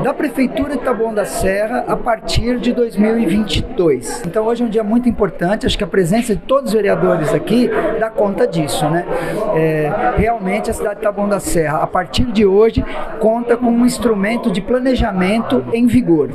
da 0.04 0.12
Prefeitura 0.12 0.76
de 0.76 0.82
Taboão 0.82 1.14
da 1.14 1.24
Serra 1.24 1.86
a 1.88 1.96
partir 1.96 2.60
de 2.60 2.74
2022. 2.74 4.24
Então 4.26 4.44
hoje 4.44 4.62
é 4.62 4.66
um 4.66 4.68
dia 4.68 4.84
muito 4.84 5.08
importante, 5.08 5.64
acho 5.64 5.78
que 5.78 5.82
a 5.82 5.86
presença 5.86 6.36
de 6.36 6.42
todos 6.42 6.65
os 6.66 6.72
vereadores 6.72 7.32
aqui 7.32 7.70
dá 7.98 8.10
conta 8.10 8.46
disso, 8.46 8.88
né? 8.88 9.04
É, 9.54 9.90
realmente 10.16 10.70
a 10.70 10.74
cidade 10.74 10.96
de 10.96 11.02
Taboão 11.02 11.28
da 11.28 11.40
Serra, 11.40 11.78
a 11.78 11.86
partir 11.86 12.24
de 12.24 12.44
hoje, 12.44 12.84
conta 13.20 13.56
com 13.56 13.66
um 13.66 13.86
instrumento 13.86 14.50
de 14.50 14.60
planejamento 14.60 15.64
em 15.72 15.86
vigor. 15.86 16.30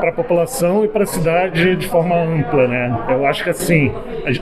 Para 0.00 0.10
a 0.10 0.12
população 0.12 0.84
e 0.84 0.88
para 0.88 1.04
a 1.04 1.06
cidade 1.06 1.76
de 1.76 1.88
forma 1.88 2.14
ampla, 2.14 2.68
né? 2.68 2.96
Eu 3.08 3.26
acho 3.26 3.42
que 3.42 3.50
assim, 3.50 3.92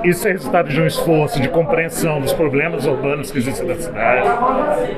isso 0.04 0.28
é 0.28 0.32
resultado 0.32 0.68
de 0.68 0.80
um 0.80 0.86
esforço 0.86 1.40
de 1.40 1.48
compreensão 1.48 2.20
dos 2.20 2.32
problemas 2.32 2.86
urbanos 2.86 3.30
que 3.30 3.38
existem 3.38 3.66
na 3.68 3.74
cidade. 3.74 4.28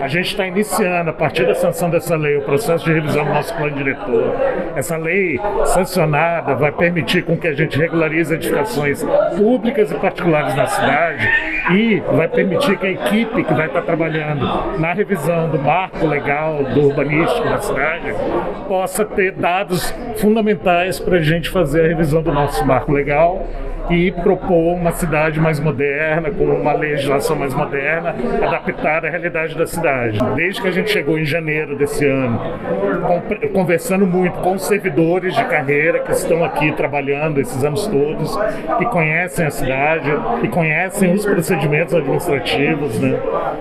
A 0.00 0.08
gente 0.08 0.26
está 0.26 0.46
iniciando, 0.46 1.10
a 1.10 1.12
partir 1.12 1.46
da 1.46 1.54
sanção 1.54 1.90
dessa 1.90 2.16
lei, 2.16 2.36
o 2.36 2.42
processo 2.42 2.84
de 2.84 2.92
revisão 2.92 3.24
do 3.24 3.32
nosso 3.32 3.54
plano 3.54 3.76
diretor. 3.76 4.34
Essa 4.74 4.96
lei 4.96 5.40
sancionada 5.66 6.54
vai 6.54 6.72
permitir 6.72 7.22
com 7.24 7.36
que 7.36 7.46
a 7.46 7.54
gente 7.54 7.78
regularize 7.78 8.34
edificações 8.34 9.04
públicas 9.36 9.83
públicas 9.84 9.90
e 9.90 9.94
particulares 9.94 10.54
na 10.54 10.66
cidade 10.66 11.28
e 11.72 12.00
vai 12.00 12.28
permitir 12.28 12.78
que 12.78 12.86
a 12.86 12.90
equipe 12.90 13.44
que 13.44 13.54
vai 13.54 13.66
estar 13.66 13.82
trabalhando 13.82 14.78
na 14.78 14.92
revisão 14.92 15.48
do 15.48 15.58
marco 15.58 16.06
legal 16.06 16.62
do 16.62 16.88
urbanístico 16.88 17.48
da 17.48 17.58
cidade 17.58 18.14
possa 18.68 19.04
ter 19.04 19.32
dados 19.32 19.92
fundamentais 20.16 20.98
para 20.98 21.16
a 21.16 21.22
gente 21.22 21.50
fazer 21.50 21.84
a 21.84 21.88
revisão 21.88 22.22
do 22.22 22.32
nosso 22.32 22.64
marco 22.66 22.92
legal 22.92 23.46
e 23.90 24.10
propor 24.10 24.74
uma 24.74 24.92
cidade 24.92 25.40
mais 25.40 25.60
moderna, 25.60 26.30
com 26.30 26.44
uma 26.44 26.72
legislação 26.72 27.36
mais 27.36 27.54
moderna, 27.54 28.14
adaptada 28.42 29.06
à 29.06 29.10
realidade 29.10 29.56
da 29.56 29.66
cidade. 29.66 30.18
Desde 30.34 30.62
que 30.62 30.68
a 30.68 30.70
gente 30.70 30.90
chegou 30.90 31.18
em 31.18 31.24
janeiro 31.24 31.76
desse 31.76 32.06
ano, 32.06 32.40
conversando 33.52 34.06
muito 34.06 34.38
com 34.40 34.58
servidores 34.58 35.34
de 35.34 35.44
carreira 35.44 36.00
que 36.00 36.12
estão 36.12 36.44
aqui 36.44 36.72
trabalhando 36.72 37.40
esses 37.40 37.62
anos 37.64 37.86
todos, 37.86 38.36
que 38.78 38.86
conhecem 38.86 39.46
a 39.46 39.50
cidade, 39.50 40.10
que 40.40 40.48
conhecem 40.48 41.12
os 41.12 41.24
procedimentos 41.24 41.94
administrativos, 41.94 42.98
né? 43.00 43.18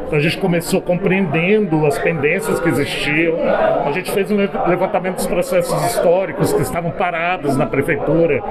Então 0.08 0.18
a 0.18 0.22
gente 0.22 0.38
começou 0.38 0.82
compreendendo 0.82 1.86
as 1.86 1.98
pendências 1.98 2.60
que 2.60 2.70
existiam. 2.70 3.38
A 3.86 3.92
gente 3.92 4.12
fez 4.12 4.32
um 4.32 4.38
levantamento 4.38 5.16
dos 5.16 5.28
processos 5.28 5.86
históricos 5.86 6.54
que 6.54 6.62
estavam 6.62 6.92
parados 6.92 7.58
na 7.58 7.66
prefeitura 7.66 8.42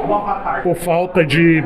por 0.63 0.75
falta 0.77 1.25
de 1.25 1.62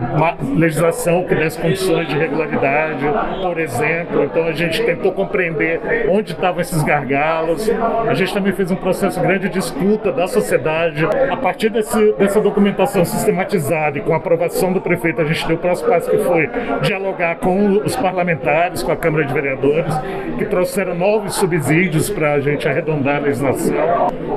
legislação 0.57 1.25
que 1.25 1.35
desse 1.35 1.61
condições 1.61 2.09
de 2.09 2.17
regularidade, 2.17 3.05
por 3.43 3.59
exemplo. 3.59 4.25
Então 4.25 4.45
a 4.45 4.53
gente 4.53 4.83
tentou 4.85 5.12
compreender 5.12 5.81
onde 6.09 6.33
estavam 6.33 6.61
esses 6.61 6.83
gargalos. 6.83 7.69
A 8.09 8.15
gente 8.15 8.33
também 8.33 8.53
fez 8.53 8.71
um 8.71 8.76
processo 8.76 9.21
grande 9.21 9.49
de 9.49 9.59
escuta 9.59 10.12
da 10.12 10.26
sociedade. 10.26 11.07
A 11.31 11.37
partir 11.37 11.71
desse, 11.71 12.12
dessa 12.15 12.41
documentação 12.41 13.05
sistematizada 13.05 13.99
e 13.99 14.00
com 14.00 14.12
a 14.12 14.17
aprovação 14.17 14.73
do 14.73 14.81
prefeito, 14.81 15.21
a 15.21 15.25
gente 15.25 15.47
deu 15.47 15.57
o 15.57 15.59
próximo 15.59 15.88
passo 15.88 16.11
que 16.11 16.19
foi 16.19 16.49
dialogar 16.83 17.37
com 17.37 17.79
os 17.85 17.97
parlamentares, 17.97 18.83
com 18.83 18.93
a 18.93 18.97
Câmara 18.97 19.25
de 19.25 19.33
Vereadores, 19.33 19.95
que 20.38 20.45
trouxeram 20.45 20.95
novos 20.95 21.35
subsídios 21.35 22.11
para 22.11 22.35
a 22.35 22.41
gente 22.41 22.69
arredondar 22.69 23.17
a 23.17 23.21
legislação, 23.21 23.76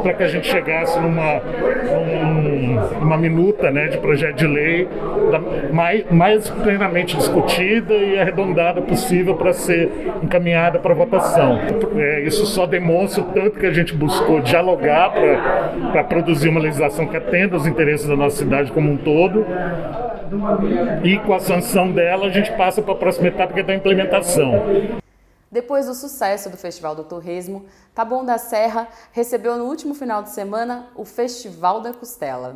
para 0.01 0.13
que 0.13 0.23
a 0.23 0.27
gente 0.27 0.47
chegasse 0.47 0.99
numa, 0.99 1.41
numa 2.99 3.17
minuta 3.17 3.71
né, 3.71 3.87
de 3.87 3.97
projeto 3.97 4.35
de 4.35 4.47
lei 4.47 4.87
da, 5.31 5.39
mais, 5.71 6.09
mais 6.11 6.49
plenamente 6.49 7.15
discutida 7.17 7.93
e 7.93 8.19
arredondada 8.19 8.81
possível 8.81 9.35
para 9.35 9.53
ser 9.53 10.11
encaminhada 10.23 10.79
para 10.79 10.93
votação. 10.93 11.59
É, 11.95 12.21
isso 12.21 12.45
só 12.45 12.65
demonstra 12.65 13.21
o 13.21 13.25
tanto 13.25 13.59
que 13.59 13.65
a 13.65 13.73
gente 13.73 13.93
buscou 13.93 14.41
dialogar 14.41 15.13
para 15.91 16.03
produzir 16.03 16.49
uma 16.49 16.59
legislação 16.59 17.07
que 17.07 17.17
atenda 17.17 17.55
aos 17.55 17.65
interesses 17.65 18.07
da 18.07 18.15
nossa 18.15 18.37
cidade 18.37 18.71
como 18.71 18.91
um 18.91 18.97
todo. 18.97 19.45
E 21.03 21.17
com 21.19 21.33
a 21.33 21.39
sanção 21.39 21.91
dela, 21.91 22.27
a 22.27 22.29
gente 22.29 22.51
passa 22.53 22.81
para 22.81 22.93
a 22.93 22.97
próxima 22.97 23.27
etapa, 23.27 23.53
que 23.53 23.59
é 23.61 23.63
da 23.63 23.73
implementação. 23.73 24.53
Depois 25.51 25.87
do 25.87 25.95
sucesso 25.95 26.49
do 26.49 26.57
Festival 26.57 26.95
do 26.95 27.03
Torresmo, 27.03 27.65
Taboão 27.95 28.23
da 28.23 28.37
Serra 28.37 28.87
recebeu 29.11 29.57
no 29.57 29.65
último 29.65 29.95
final 29.95 30.21
de 30.21 30.29
semana 30.29 30.87
o 30.95 31.03
Festival 31.03 31.81
da 31.81 31.91
Costela. 31.91 32.55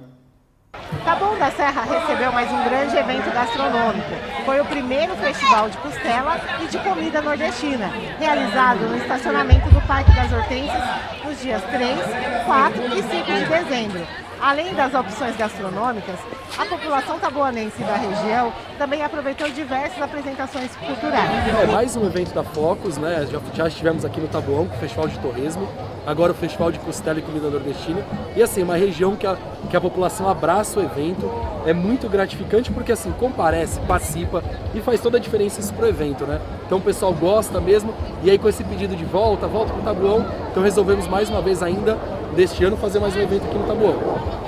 Taboão 1.06 1.38
da 1.38 1.52
Serra 1.52 1.84
recebeu 1.84 2.32
mais 2.32 2.50
um 2.52 2.64
grande 2.64 2.96
evento 2.96 3.30
gastronômico. 3.32 4.10
Foi 4.46 4.60
o 4.62 4.66
primeiro 4.66 5.14
festival 5.18 5.70
de 5.70 5.78
costela 5.78 6.40
e 6.62 6.68
de 6.68 6.78
comida 6.80 7.22
nordestina, 7.22 7.88
realizado 8.20 8.80
no 8.88 8.98
estacionamento 8.98 9.70
do 9.70 9.82
Parque 9.86 10.12
das 10.16 10.32
Hortênsias 10.32 10.84
nos 11.26 11.42
dias 11.42 11.62
3, 11.64 12.00
4 12.46 12.98
e 12.98 13.04
5 13.04 13.34
de 13.34 13.46
dezembro. 13.46 14.08
Além 14.44 14.74
das 14.74 14.94
opções 14.94 15.38
gastronômicas, 15.38 16.20
a 16.58 16.66
população 16.66 17.18
taboanense 17.18 17.82
da 17.82 17.96
região 17.96 18.52
também 18.78 19.02
aproveitou 19.02 19.50
diversas 19.50 20.02
apresentações 20.02 20.70
culturais. 20.76 21.30
É 21.62 21.66
mais 21.66 21.96
um 21.96 22.06
evento 22.06 22.34
da 22.34 22.44
Focus, 22.44 22.98
né? 22.98 23.26
Já, 23.32 23.40
já 23.54 23.68
estivemos 23.70 24.04
aqui 24.04 24.20
no 24.20 24.28
Taboão, 24.28 24.68
com 24.68 24.76
o 24.76 24.80
Festival 24.80 25.08
de 25.08 25.18
Torresmo, 25.20 25.66
agora 26.06 26.34
o 26.34 26.36
Festival 26.36 26.74
de 26.74 26.80
Costela 26.80 27.20
e 27.20 27.22
Comida 27.22 27.50
Nordestina. 27.50 28.04
E 28.36 28.44
assim, 28.44 28.64
uma 28.64 28.76
região 28.76 29.16
que 29.16 29.26
a, 29.26 29.38
que 29.70 29.78
a 29.78 29.80
população 29.80 30.28
abraça 30.28 30.78
o 30.78 30.84
evento, 30.84 31.32
é 31.66 31.72
muito 31.72 32.10
gratificante 32.10 32.70
porque 32.70 32.92
assim, 32.92 33.14
comparece, 33.14 33.80
participa 33.88 34.44
e 34.76 34.82
faz 34.82 35.00
toda 35.00 35.16
a 35.16 35.22
diferença 35.22 35.62
isso 35.62 35.74
pro 35.74 35.88
evento, 35.88 36.26
né? 36.26 36.42
Então 36.66 36.80
o 36.80 36.82
pessoal 36.82 37.14
gosta 37.14 37.62
mesmo, 37.62 37.94
e 38.22 38.30
aí 38.30 38.38
com 38.38 38.50
esse 38.50 38.62
pedido 38.66 38.94
de 38.94 39.06
volta, 39.06 39.48
volta 39.48 39.72
pro 39.72 39.82
Taboão, 39.84 40.26
então 40.52 40.62
resolvemos 40.62 41.08
mais 41.08 41.30
uma 41.30 41.42
vez 41.42 41.64
ainda 41.64 41.98
deste 42.34 42.64
ano 42.64 42.76
fazer 42.76 43.00
mais 43.00 43.16
um 43.16 43.22
evento 43.22 43.46
aqui 43.46 43.58
no 43.58 43.66
Taboão. 43.66 43.98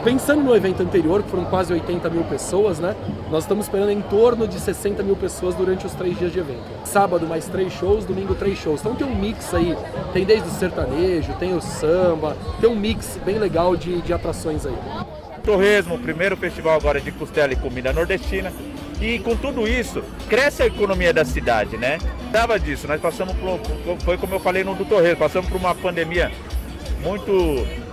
Pensando 0.03 0.43
no 0.43 0.55
evento 0.55 0.81
anterior, 0.83 1.23
que 1.23 1.29
foram 1.29 1.45
quase 1.45 1.71
80 1.73 2.09
mil 2.09 2.23
pessoas, 2.23 2.79
né? 2.79 2.95
Nós 3.31 3.43
estamos 3.43 3.65
esperando 3.65 3.91
em 3.91 4.01
torno 4.01 4.47
de 4.47 4.59
60 4.59 5.01
mil 5.03 5.15
pessoas 5.15 5.55
durante 5.55 5.85
os 5.85 5.93
três 5.93 6.17
dias 6.17 6.31
de 6.31 6.39
evento. 6.39 6.63
Sábado 6.83 7.25
mais 7.25 7.47
três 7.47 7.73
shows, 7.73 8.05
domingo 8.05 8.35
três 8.35 8.57
shows. 8.57 8.81
Então 8.81 8.95
tem 8.95 9.07
um 9.07 9.15
mix 9.15 9.53
aí, 9.53 9.75
tem 10.13 10.25
desde 10.25 10.47
o 10.47 10.51
sertanejo, 10.51 11.33
tem 11.33 11.55
o 11.55 11.61
samba, 11.61 12.35
tem 12.59 12.69
um 12.69 12.75
mix 12.75 13.19
bem 13.23 13.37
legal 13.37 13.75
de, 13.75 14.01
de 14.01 14.13
atrações 14.13 14.65
aí. 14.65 14.75
Torresmo, 15.43 15.97
primeiro 15.99 16.35
festival 16.35 16.75
agora 16.75 16.99
de 16.99 17.11
costela 17.11 17.53
e 17.53 17.55
comida 17.55 17.93
nordestina. 17.93 18.51
E 18.99 19.19
com 19.19 19.35
tudo 19.35 19.67
isso, 19.67 20.01
cresce 20.29 20.63
a 20.63 20.67
economia 20.67 21.13
da 21.13 21.25
cidade, 21.25 21.77
né? 21.77 21.97
Tava 22.31 22.59
disso, 22.59 22.87
nós 22.87 23.01
passamos 23.01 23.33
por, 23.35 23.59
foi 23.99 24.17
como 24.17 24.35
eu 24.35 24.39
falei 24.39 24.63
no 24.63 24.73
do 24.73 24.85
Torresmo, 24.85 25.17
passamos 25.17 25.49
por 25.49 25.57
uma 25.57 25.75
pandemia 25.75 26.31
muito, 27.05 27.31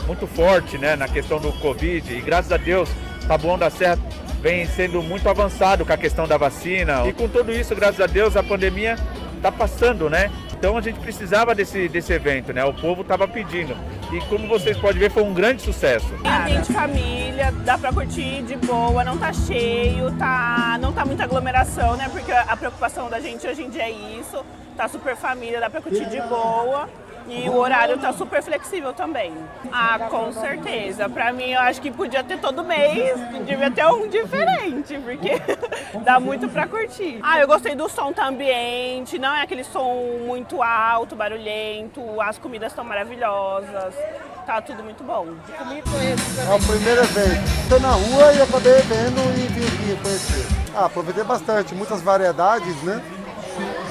muito 0.07 0.27
forte 0.27 0.79
né, 0.79 0.97
na 0.97 1.07
questão 1.07 1.39
do 1.39 1.53
Covid. 1.53 2.11
E 2.11 2.21
graças 2.23 2.51
a 2.51 2.57
Deus, 2.57 2.89
Taboão 3.29 3.59
da 3.59 3.69
Serra 3.69 3.99
vem 4.41 4.67
sendo 4.67 5.03
muito 5.03 5.29
avançado 5.29 5.85
com 5.85 5.93
a 5.93 5.97
questão 5.99 6.27
da 6.27 6.39
vacina. 6.39 7.07
E 7.07 7.13
com 7.13 7.29
tudo 7.29 7.53
isso, 7.53 7.77
graças 7.77 8.01
a 8.01 8.07
Deus, 8.07 8.37
a 8.37 8.43
pandemia 8.43 8.97
está 9.37 9.53
passando, 9.53 10.09
né? 10.09 10.31
Então 10.55 10.79
a 10.79 10.81
gente 10.81 10.99
precisava 11.01 11.55
desse, 11.55 11.89
desse 11.89 12.13
evento, 12.13 12.53
né? 12.53 12.65
O 12.65 12.73
povo 12.73 13.03
estava 13.03 13.29
pedindo. 13.29 13.77
E 14.13 14.21
como 14.29 14.49
vocês 14.49 14.77
podem 14.79 15.01
ver, 15.01 15.11
foi 15.11 15.23
um 15.23 15.35
grande 15.35 15.61
sucesso. 15.61 16.07
Ambiente 16.25 16.73
família, 16.73 17.53
dá 17.65 17.77
para 17.77 17.93
curtir 17.93 18.43
de 18.43 18.57
boa, 18.57 19.05
não 19.05 19.19
tá 19.19 19.33
cheio, 19.33 20.11
tá, 20.13 20.79
não 20.81 20.93
tá 20.93 21.05
muita 21.05 21.25
aglomeração, 21.25 21.97
né? 21.97 22.09
Porque 22.11 22.33
a 22.33 22.57
preocupação 22.57 23.11
da 23.11 23.21
gente 23.21 23.47
hoje 23.47 23.63
em 23.63 23.69
dia 23.69 23.83
é 23.83 23.91
isso. 23.91 24.45
Tá 24.77 24.89
super 24.89 25.17
família, 25.17 25.61
dá 25.61 25.69
para 25.69 25.83
curtir 25.83 26.07
de 26.07 26.21
boa. 26.23 26.89
E 27.29 27.49
o 27.49 27.57
horário 27.57 27.99
tá 27.99 28.13
super 28.13 28.43
flexível 28.43 28.93
também. 28.93 29.33
Ah, 29.73 29.99
com 30.11 30.33
certeza. 30.33 31.09
Pra 31.09 31.33
mim, 31.33 31.51
eu 31.51 31.61
acho 31.61 31.81
que 31.81 31.91
podia 31.91 32.23
ter 32.23 32.39
todo 32.39 32.65
mês, 32.65 33.19
devia 33.45 33.71
ter 33.71 33.87
um 33.87 34.09
diferente, 34.09 34.99
porque 34.99 35.41
dá 36.05 36.21
muito 36.21 36.49
pra 36.49 36.67
curtir. 36.67 37.19
Ah, 37.23 37.41
eu 37.41 37.47
gostei 37.47 37.75
do 37.75 37.89
som 37.89 38.13
do 38.13 38.21
ambiente, 38.21 39.19
não 39.19 39.35
é 39.35 39.43
aquele 39.43 39.65
som 39.65 40.21
muito 40.27 40.63
alto, 40.63 41.17
barulhento, 41.17 42.21
as 42.21 42.39
comidas 42.39 42.73
estão 42.73 42.85
maravilhosas. 42.85 43.95
tá 44.47 44.61
tudo 44.61 44.83
muito 44.83 45.03
bom. 45.05 45.27
É 45.59 46.55
o 46.55 46.61
primeiro 46.67 47.03
evento. 47.03 47.63
Estou 47.63 47.81
na 47.81 47.93
rua 47.93 48.33
e 48.33 48.43
acabei 48.43 48.81
vendo 48.83 49.21
e 49.39 49.47
vim 49.49 49.65
aqui 49.65 50.03
conhecer. 50.03 50.47
Ah, 50.75 50.87
aproveitei 50.87 51.25
bastante, 51.25 51.75
muitas 51.75 52.01
variedades, 52.03 52.83
né? 52.83 53.03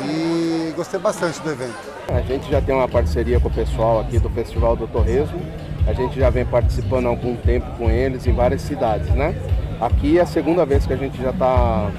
E 0.03 0.73
gostei 0.75 0.99
bastante 0.99 1.39
do 1.41 1.51
evento. 1.51 2.00
A 2.13 2.19
gente 2.19 2.51
já 2.51 2.61
tem 2.61 2.75
uma 2.75 2.89
parceria 2.89 3.39
com 3.39 3.47
o 3.47 3.51
pessoal 3.51 4.01
aqui 4.01 4.19
do 4.19 4.29
Festival 4.29 4.75
do 4.75 4.85
Torresmo. 4.85 5.39
A 5.87 5.93
gente 5.93 6.19
já 6.19 6.29
vem 6.29 6.45
participando 6.45 7.05
há 7.05 7.09
algum 7.09 7.37
tempo 7.37 7.65
com 7.77 7.89
eles 7.89 8.27
em 8.27 8.33
várias 8.33 8.61
cidades, 8.61 9.09
né? 9.11 9.33
Aqui 9.79 10.19
é 10.19 10.21
a 10.21 10.25
segunda 10.25 10.65
vez 10.65 10.85
que 10.85 10.91
a 10.91 10.97
gente 10.97 11.19
já 11.21 11.29
está 11.29 11.89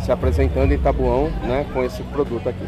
se 0.00 0.10
apresentando 0.10 0.72
em 0.72 0.78
Tabuão, 0.78 1.30
né, 1.44 1.64
com 1.72 1.84
esse 1.84 2.02
produto 2.02 2.48
aqui. 2.48 2.66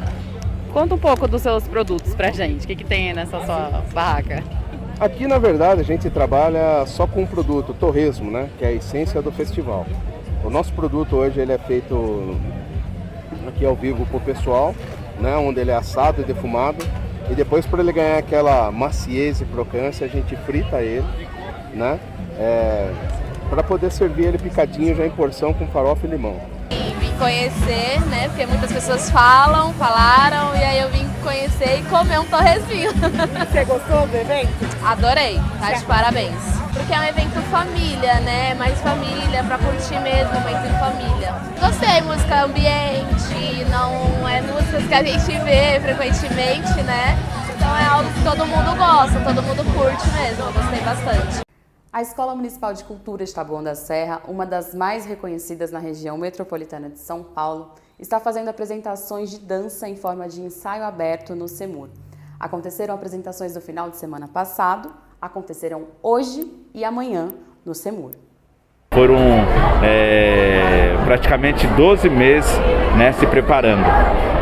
Conta 0.73 0.95
um 0.95 0.99
pouco 0.99 1.27
dos 1.27 1.43
seus 1.43 1.67
produtos 1.67 2.15
pra 2.15 2.31
gente. 2.31 2.65
O 2.65 2.67
que, 2.69 2.77
que 2.77 2.85
tem 2.85 3.13
nessa 3.13 3.45
sua 3.45 3.83
barraca? 3.93 4.43
Aqui, 5.01 5.27
na 5.27 5.39
verdade, 5.39 5.81
a 5.81 5.85
gente 5.85 6.09
trabalha 6.09 6.87
só 6.87 7.07
com 7.07 7.23
um 7.23 7.27
produto, 7.27 7.75
torresmo, 7.75 8.31
né, 8.31 8.49
que 8.57 8.65
é 8.65 8.69
a 8.69 8.73
essência 8.73 9.21
do 9.21 9.33
festival. 9.33 9.85
O 10.45 10.49
nosso 10.49 10.73
produto 10.73 11.17
hoje 11.17 11.41
ele 11.41 11.53
é 11.53 11.59
feito 11.59 12.37
aqui 13.47 13.67
ao 13.67 13.75
vivo 13.75 14.07
para 14.07 14.17
o 14.17 14.21
pessoal, 14.21 14.75
né, 15.21 15.37
onde 15.37 15.61
ele 15.61 15.71
é 15.71 15.77
assado 15.77 16.21
e 16.21 16.25
defumado. 16.25 16.85
E 17.31 17.35
depois, 17.35 17.67
para 17.67 17.83
ele 17.83 17.93
ganhar 17.93 18.19
aquela 18.19 18.71
maciez 18.71 19.41
e 19.41 19.45
crocância, 19.45 20.07
a 20.07 20.09
gente 20.09 20.37
frita 20.37 20.81
ele, 20.81 21.07
né, 21.75 21.99
é, 22.39 22.91
para 23.51 23.63
poder 23.63 23.91
servir 23.91 24.27
ele 24.27 24.39
picadinho 24.39 24.95
já 24.95 25.07
em 25.07 25.11
porção 25.11 25.53
com 25.53 25.67
farofa 25.69 26.07
e 26.07 26.11
limão 26.11 26.41
vim 27.07 27.13
conhecer, 27.19 28.01
né? 28.07 28.29
Porque 28.29 28.47
muitas 28.47 28.73
pessoas 28.73 29.11
falam, 29.11 29.73
falaram, 29.75 30.55
e 30.57 30.63
aí 30.63 30.81
eu 30.81 30.91
vim 30.91 31.09
conhecer 31.23 31.79
e 31.79 31.83
comer 31.85 32.19
um 32.21 32.25
torresminho. 32.25 32.91
Você 33.51 33.65
gostou 33.65 34.07
do 34.07 34.17
evento? 34.17 34.53
Adorei, 34.85 35.41
tá 35.61 35.73
de 35.73 35.85
parabéns. 35.85 36.57
Porque 36.73 36.93
é 36.93 37.01
um 37.01 37.05
evento 37.05 37.41
família, 37.51 38.21
né? 38.21 38.55
Mais 38.55 38.79
família, 38.81 39.43
pra 39.45 39.59
curtir 39.59 39.99
mesmo, 40.01 40.33
momento 40.35 40.67
em 40.67 40.79
família. 40.79 41.35
Gostei, 41.61 42.01
música 42.03 42.45
ambiente, 42.45 43.65
não 43.71 44.16
é 44.37 44.43
músicas 44.43 44.87
que 44.87 44.93
a 44.93 45.03
gente 45.03 45.45
vê 45.45 45.81
frequentemente, 45.81 46.83
né? 46.83 47.17
Então 47.57 47.75
é 47.75 47.85
algo 47.87 48.13
que 48.13 48.23
todo 48.23 48.45
mundo 48.45 48.77
gosta, 48.77 49.19
todo 49.25 49.43
mundo 49.43 49.65
curte 49.73 50.07
mesmo, 50.11 50.45
eu 50.45 50.53
gostei 50.53 50.81
bastante. 50.81 51.41
A 51.91 52.03
Escola 52.03 52.35
Municipal 52.35 52.75
de 52.75 52.85
Cultura 52.85 53.25
de 53.25 53.33
Taboão 53.33 53.65
da 53.65 53.75
Serra, 53.75 54.21
uma 54.29 54.45
das 54.45 54.75
mais 54.75 55.07
reconhecidas 55.07 55.73
na 55.73 55.79
região 55.79 56.19
metropolitana 56.19 56.91
de 56.91 56.99
São 56.99 57.23
Paulo, 57.23 57.73
está 57.99 58.21
fazendo 58.21 58.49
apresentações 58.49 59.31
de 59.31 59.39
dança 59.39 59.89
em 59.89 59.97
forma 59.97 60.29
de 60.29 60.43
ensaio 60.43 60.85
aberto 60.85 61.35
no 61.35 61.49
CEMUR. 61.49 61.89
Aconteceram 62.39 62.95
apresentações 62.95 63.55
no 63.55 63.63
final 63.63 63.89
de 63.89 63.97
semana 63.97 64.29
passado, 64.29 64.93
acontecerão 65.19 65.87
hoje 66.03 66.53
e 66.75 66.85
amanhã 66.85 67.33
no 67.65 67.75
CEMUR. 67.75 68.11
Foram 68.97 69.19
é, 69.83 70.97
praticamente 71.05 71.67
12 71.67 72.09
meses 72.09 72.51
né, 72.97 73.13
se 73.13 73.27
preparando. 73.27 73.85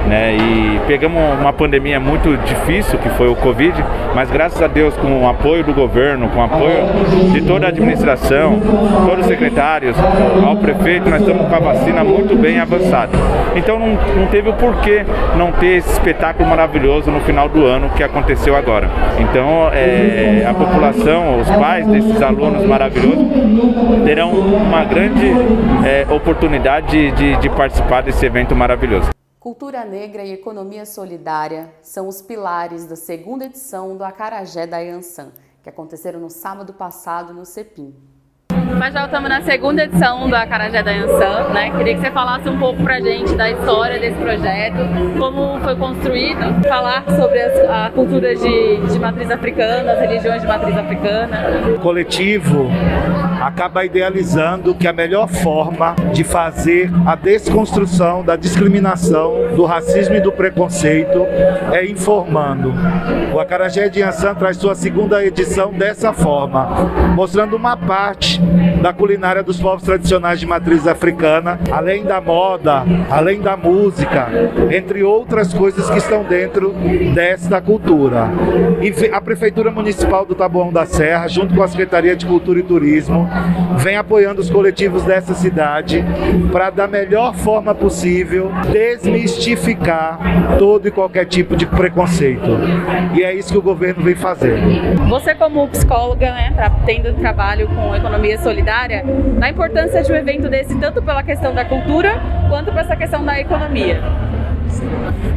Né, 0.07 0.37
e 0.37 0.81
pegamos 0.87 1.19
uma 1.41 1.53
pandemia 1.53 1.99
muito 1.99 2.37
difícil, 2.45 2.99
que 2.99 3.09
foi 3.11 3.27
o 3.27 3.35
Covid, 3.35 3.75
mas 4.15 4.31
graças 4.31 4.61
a 4.61 4.67
Deus, 4.67 4.95
com 4.97 5.23
o 5.23 5.29
apoio 5.29 5.65
do 5.65 5.73
governo, 5.73 6.29
com 6.29 6.41
o 6.41 6.43
apoio 6.43 7.33
de 7.33 7.41
toda 7.41 7.65
a 7.65 7.69
administração, 7.71 8.61
todos 9.07 9.21
os 9.21 9.27
secretários, 9.27 9.97
ao 10.47 10.57
prefeito, 10.57 11.09
nós 11.09 11.21
estamos 11.21 11.49
com 11.49 11.55
a 11.55 11.59
vacina 11.59 12.05
muito 12.05 12.37
bem 12.37 12.61
avançada. 12.61 13.13
Então 13.57 13.79
não, 13.79 13.95
não 14.17 14.27
teve 14.27 14.51
o 14.51 14.53
porquê 14.53 15.05
não 15.37 15.53
ter 15.53 15.79
esse 15.79 15.91
espetáculo 15.93 16.49
maravilhoso 16.49 17.11
no 17.11 17.21
final 17.21 17.49
do 17.49 17.65
ano 17.65 17.89
que 17.91 18.03
aconteceu 18.03 18.55
agora. 18.55 18.91
Então 19.19 19.71
é, 19.73 20.47
a 20.47 20.53
população, 20.53 21.41
os 21.41 21.49
pais 21.49 21.87
desses 21.87 22.21
alunos 22.21 22.67
maravilhosos 22.67 23.27
terão 24.05 24.31
uma 24.33 24.85
grande 24.85 25.33
é, 25.85 26.07
oportunidade 26.13 27.11
de, 27.13 27.37
de 27.37 27.49
participar 27.49 28.03
desse 28.03 28.25
evento 28.27 28.55
maravilhoso. 28.55 29.14
Cultura 29.45 29.85
negra 29.85 30.25
e 30.25 30.33
economia 30.33 30.87
solidária 30.87 31.71
são 31.83 32.09
os 32.09 32.23
pilares 32.23 32.87
da 32.87 32.97
segunda 32.97 33.45
edição 33.45 33.95
do 33.95 34.03
Acarajé 34.03 34.67
da 34.67 34.83
que 35.63 35.69
aconteceram 35.69 36.19
no 36.19 36.31
sábado 36.31 36.73
passado 36.73 37.35
no 37.35 37.45
CEPIM. 37.45 37.95
Mas 38.79 38.95
já 38.95 39.05
estamos 39.05 39.29
na 39.29 39.43
segunda 39.43 39.85
edição 39.85 40.29
do 40.29 40.35
Acarajé 40.35 40.83
da 40.83 40.91
Yansan, 40.91 41.49
né? 41.53 41.71
Queria 41.77 41.95
que 41.95 42.01
você 42.01 42.11
falasse 42.11 42.49
um 42.49 42.59
pouco 42.59 42.83
pra 42.83 43.01
gente 43.01 43.35
da 43.35 43.51
história 43.51 43.99
desse 43.99 44.17
projeto, 44.17 44.77
como 45.19 45.61
foi 45.61 45.77
construído, 45.77 46.63
falar 46.67 47.05
sobre 47.17 47.41
as, 47.41 47.59
a 47.69 47.91
cultura 47.95 48.35
de, 48.35 48.77
de 48.77 48.99
matriz 48.99 49.31
africana, 49.31 49.93
as 49.93 50.01
religiões 50.01 50.43
de 50.43 50.49
matriz 50.49 50.77
africana. 50.77 51.45
O 51.75 51.79
coletivo 51.81 52.69
acaba 53.41 53.85
idealizando 53.85 54.75
que 54.75 54.89
a 54.89 54.93
melhor 54.93 55.29
forma 55.29 55.95
de 56.13 56.25
fazer 56.25 56.91
a 57.07 57.15
desconstrução 57.15 58.25
da 58.25 58.37
discriminação, 58.37 59.55
do 59.55 59.65
racismo 59.65 60.15
e 60.15 60.21
do 60.21 60.33
preconceito 60.33 61.27
é 61.73 61.85
informando. 61.85 62.73
O 63.33 63.41
Acarajé 63.41 63.89
de 63.89 64.01
Yansan 64.01 64.35
traz 64.35 64.57
sua 64.57 64.75
segunda 64.75 65.25
edição 65.25 65.73
dessa 65.73 66.13
forma, 66.13 66.91
mostrando 67.15 67.57
uma 67.57 67.77
parte 67.77 68.41
da 68.85 68.93
culinária 68.93 69.43
dos 69.43 69.59
povos 69.59 69.83
tradicionais 69.83 70.39
de 70.39 70.45
matriz 70.45 70.87
africana, 70.87 71.59
além 71.73 72.05
da 72.05 72.21
moda, 72.21 72.85
além 73.11 73.41
da 73.41 73.57
música, 73.57 74.29
entre 74.71 75.03
outras 75.03 75.55
coisas 75.55 75.89
que 75.89 75.97
estão 75.97 76.23
dentro 76.23 76.75
desta 77.15 77.63
cultura. 77.63 78.29
E 78.83 79.09
a 79.11 79.23
Prefeitura 79.23 79.71
Municipal 79.71 80.27
do 80.27 80.35
Taboão 80.35 80.71
da 80.71 80.85
Serra, 80.85 81.27
junto 81.29 81.55
com 81.55 81.63
a 81.63 81.69
Secretaria 81.69 82.15
de 82.15 82.27
Cultura 82.27 82.59
e 82.59 82.63
Turismo, 82.63 83.27
vem 83.79 83.97
apoiando 83.97 84.43
os 84.43 84.51
coletivos 84.51 85.03
dessa 85.03 85.33
cidade 85.33 86.05
para, 86.53 86.69
da 86.69 86.87
melhor 86.87 87.35
forma 87.35 87.75
possível, 87.75 88.53
desmistificar 88.71 90.19
todo 90.59 90.89
e 90.89 90.91
qualquer 90.91 91.25
tipo 91.25 91.57
de 91.57 91.65
preconceito. 91.65 92.51
E 93.15 93.23
é 93.23 93.35
isso 93.35 93.51
que 93.51 93.59
o 93.59 93.63
governo 93.63 94.05
vem 94.05 94.15
fazendo. 94.15 95.09
Você, 95.09 95.35
como 95.35 95.67
psicóloga, 95.69 96.31
né, 96.33 96.53
tendo 96.85 97.15
trabalho 97.15 97.67
com 97.69 97.97
economia 97.97 98.37
solidária, 98.37 98.74
na 99.39 99.51
importância 99.51 100.03
de 100.03 100.13
um 100.13 100.17
evento 100.17 100.49
desse, 100.49 100.75
tanto 100.79 101.03
pela 101.03 101.23
questão 101.23 101.55
da 101.55 101.65
cultura 101.65 102.21
quanto 102.49 102.73
para 102.73 102.83
essa 102.83 102.97
questão 102.97 103.25
da 103.25 103.39
economia. 103.41 104.01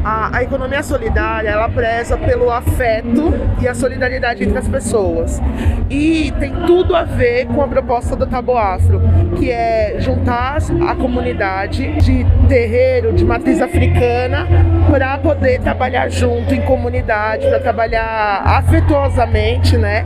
A, 0.04 0.38
a, 0.38 0.44
economia 0.44 0.82
solidária 0.82 1.50
ela 1.50 1.70
preza 1.70 2.18
pelo 2.18 2.50
afeto 2.50 3.34
e 3.62 3.68
a 3.68 3.74
solidariedade 3.74 4.44
entre 4.44 4.58
as 4.58 4.68
pessoas 4.68 5.42
e 5.90 6.34
tem 6.40 6.54
tudo 6.66 6.96
a 6.96 7.04
ver 7.04 7.46
com 7.48 7.62
a 7.62 7.68
proposta 7.68 8.16
do 8.16 8.26
Tabo 8.26 8.58
Afro, 8.58 9.02
que 9.38 9.52
é 9.52 9.98
juntar 10.00 10.58
a 10.88 10.96
comunidade 10.96 11.94
de 11.98 12.26
terreiro, 12.48 13.14
de 13.14 13.24
matriz 13.24 13.62
africana, 13.62 14.48
para 14.90 15.18
poder 15.18 15.60
trabalhar 15.60 16.10
junto 16.10 16.54
em 16.54 16.62
comunidade, 16.62 17.48
para 17.48 17.60
trabalhar 17.60 18.42
afetuosamente, 18.46 19.78
né? 19.78 20.06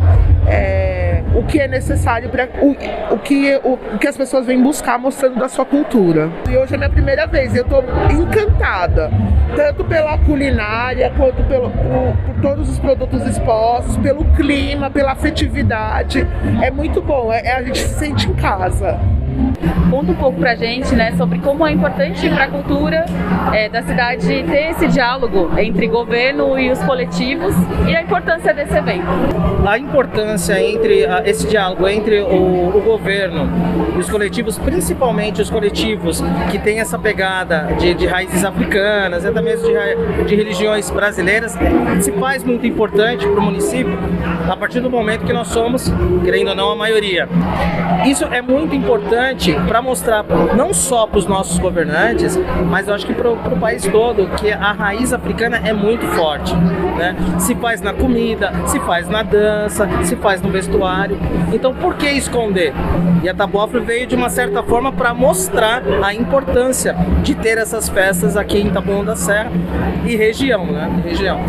É, 0.52 1.24
o 1.34 1.44
que 1.44 1.60
é 1.60 1.68
necessário 1.68 2.30
para 2.30 2.50
o, 2.62 2.72
o, 3.14 3.20
que, 3.20 3.56
o, 3.64 3.74
o, 3.74 3.98
que 3.98 4.08
as 4.08 4.18
pessoas 4.18 4.46
vêm 4.46 4.62
buscar 4.62 4.98
mostrando 5.00 5.40
da 5.40 5.48
sua 5.48 5.66
cultura. 5.66 6.30
E 6.50 6.58
hoje 6.58 6.74
é 6.74 6.78
minha 6.78 6.90
primeira 6.90 7.26
vez, 7.26 7.56
eu 7.56 7.64
estou 7.64 7.84
encantada, 8.12 9.10
tanto 9.56 9.84
pela 9.86 10.18
culinária 10.18 11.12
quanto 11.16 11.42
pelo, 11.44 11.70
por, 11.70 12.18
por, 12.26 12.42
todos 12.42 12.70
os 12.70 12.80
produtos 12.80 13.26
expostos, 13.26 13.98
pelo 13.98 14.26
clima, 14.36 14.90
pela 14.90 15.14
afetividade. 15.14 16.28
É 16.62 16.70
muito 16.70 17.02
bom, 17.02 17.32
é, 17.32 17.46
é 17.46 17.56
a 17.56 17.64
gente 17.64 17.80
se 17.80 18.00
sente 18.00 18.30
em 18.30 18.34
casa. 18.34 19.00
Conta 19.89 20.12
um 20.12 20.15
pouco 20.15 20.39
pra 20.39 20.56
gente 20.56 20.96
né, 20.96 21.12
sobre 21.17 21.39
como 21.39 21.67
é 21.67 21.72
importante 21.72 22.30
para 22.30 22.46
a 22.46 22.48
cultura 22.48 23.06
é, 23.54 23.67
da 23.67 23.82
cidade 23.82 24.26
ter 24.26 24.72
esse 24.72 24.88
diálogo 24.88 25.52
entre 25.60 25.88
governo 25.88 26.58
e 26.58 26.72
os 26.72 26.80
coletivos 26.80 27.54
e 27.88 27.96
a 27.96 28.02
importância 28.02 28.54
desse 28.54 28.76
evento. 28.76 29.06
A 29.67 29.78
importância 29.78 30.62
entre 30.62 31.06
a, 31.06 31.28
esse 31.28 31.46
diálogo 31.48 31.88
entre 31.88 32.22
o, 32.22 32.78
o, 32.78 32.82
governo 32.82 33.50
e 33.96 34.00
os 34.00 34.10
coletivos, 34.10 34.58
principalmente 34.58 35.41
os 35.41 35.50
coletivos 35.50 36.24
que 36.50 36.58
têm 36.58 36.80
essa 36.80 36.98
pegada 36.98 37.76
de, 37.78 37.94
de 37.94 38.08
raízes 38.08 38.46
africanas, 38.46 39.26
até 39.26 39.41
mesmo 39.41 39.67
de, 39.67 40.26
de 40.26 40.36
religiões 40.36 40.89
brasileiras, 40.89 41.58
se 42.00 42.12
faz 42.13 42.44
muito 42.44 42.65
importante 42.65 43.28
para 43.28 43.39
o 43.39 43.44
município 43.44 43.98
a 44.49 44.56
partir 44.56 44.80
do 44.80 44.89
momento 44.89 45.25
que 45.25 45.34
nós 45.34 45.47
somos, 45.47 45.91
querendo 46.23 46.49
ou 46.49 46.56
não, 46.56 46.71
a 46.71 46.75
maioria. 46.75 47.27
Isso 48.06 48.25
é 48.25 48.41
muito 48.41 48.75
importante 48.75 49.54
para 49.67 49.82
mostrar 49.82 50.25
não 50.56 50.73
só 50.73 51.06
para 51.06 51.19
os 51.19 51.27
nossos 51.27 51.60
governantes, 51.60 52.39
mas 52.67 52.88
eu 52.88 52.95
acho 52.95 53.06
que 53.06 53.13
para 53.13 53.30
o 53.30 53.60
país 53.60 53.86
todo 53.86 54.27
que 54.38 54.51
a 54.51 54.71
raiz 54.71 55.13
africana 55.13 55.62
é 55.63 55.71
muito 55.71 56.06
forte. 56.08 56.56
Né? 56.56 57.15
Se 57.38 57.54
faz 57.56 57.82
na 57.82 57.93
comida, 57.93 58.51
se 58.65 58.80
faz 58.80 59.08
na 59.08 59.21
dança, 59.21 59.88
se 60.04 60.15
faz 60.15 60.41
no 60.41 60.49
vestuário. 60.49 61.17
Então 61.54 61.73
por 61.75 61.95
que 61.95 62.10
esconder? 62.10 62.73
E 63.23 63.30
a 63.30 63.34
Taboafro 63.36 63.84
veio 63.84 64.08
de 64.08 64.15
uma 64.15 64.30
certa 64.30 64.63
forma 64.63 64.91
para 64.91 65.13
mostrar 65.13 65.84
a 66.04 66.13
importância 66.13 66.95
de 67.21 67.36
ter 67.36 67.58
essas 67.60 67.88
festas 67.88 68.36
aqui 68.36 68.58
em 68.58 68.71
Taboão 68.71 69.06
da 69.06 69.15
Serra 69.15 69.51
e 70.06 70.15
região, 70.15 70.65
né? 70.65 70.89
Região. 71.06 71.39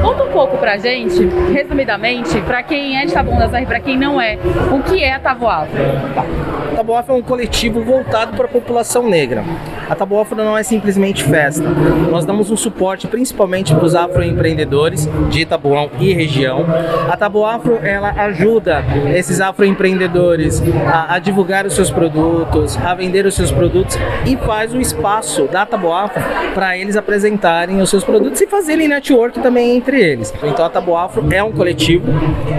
Conta 0.00 0.24
um 0.24 0.30
pouco 0.30 0.56
pra 0.58 0.76
gente, 0.78 1.26
resumidamente, 1.52 2.40
pra 2.42 2.62
quem 2.62 2.98
é 3.00 3.04
de 3.04 3.12
Taboão 3.12 3.38
da 3.38 3.48
Serra 3.48 3.62
e 3.62 3.66
pra 3.66 3.80
quem 3.80 3.96
não 3.96 4.20
é, 4.20 4.38
o 4.72 4.82
que 4.82 5.02
é 5.02 5.14
a 5.14 5.18
Taboafro? 5.18 5.76
Tá. 6.14 6.57
A 6.78 6.80
Taboafro 6.80 7.12
é 7.12 7.16
um 7.16 7.22
coletivo 7.22 7.82
voltado 7.82 8.36
para 8.36 8.44
a 8.44 8.48
população 8.48 9.08
negra. 9.08 9.42
A 9.90 9.96
Taboafro 9.96 10.36
não 10.36 10.56
é 10.56 10.62
simplesmente 10.62 11.24
festa. 11.24 11.68
Nós 12.08 12.24
damos 12.24 12.52
um 12.52 12.56
suporte 12.56 13.08
principalmente 13.08 13.74
para 13.74 13.84
os 13.84 13.96
afroempreendedores 13.96 15.08
de 15.28 15.40
Itabuão 15.40 15.90
e 15.98 16.12
região. 16.12 16.64
A 17.10 17.16
Taboafro 17.16 17.80
ela 17.82 18.10
ajuda 18.10 18.84
esses 19.12 19.40
afroempreendedores 19.40 20.62
a, 20.86 21.16
a 21.16 21.18
divulgar 21.18 21.66
os 21.66 21.72
seus 21.72 21.90
produtos, 21.90 22.76
a 22.76 22.94
vender 22.94 23.26
os 23.26 23.34
seus 23.34 23.50
produtos 23.50 23.98
e 24.24 24.36
faz 24.36 24.72
o 24.72 24.80
espaço 24.80 25.48
da 25.48 25.66
Taboafro 25.66 26.22
para 26.54 26.78
eles 26.78 26.96
apresentarem 26.96 27.80
os 27.80 27.90
seus 27.90 28.04
produtos 28.04 28.40
e 28.40 28.46
fazerem 28.46 28.86
network 28.86 29.40
também 29.40 29.76
entre 29.76 30.00
eles. 30.00 30.32
Então 30.44 30.64
a 30.64 30.70
Taboafro 30.70 31.26
é 31.32 31.42
um 31.42 31.50
coletivo 31.50 32.06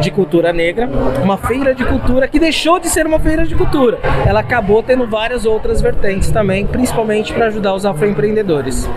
de 0.01 0.11
cultura 0.11 0.51
negra, 0.51 0.89
uma 1.23 1.37
feira 1.37 1.73
de 1.73 1.85
cultura 1.85 2.27
que 2.27 2.37
deixou 2.37 2.79
de 2.79 2.89
ser 2.89 3.07
uma 3.07 3.19
feira 3.19 3.45
de 3.45 3.55
cultura. 3.55 4.08
Ela 4.27 4.41
acabou 4.41 4.83
tendo 4.83 5.07
várias 5.07 5.45
outras 5.45 5.81
vertentes 5.81 6.31
também, 6.31 6.65
principalmente 6.65 7.33
para 7.33 7.47
ajudar 7.47 7.73
os 7.73 7.85
afroempreendedores. 7.85 8.87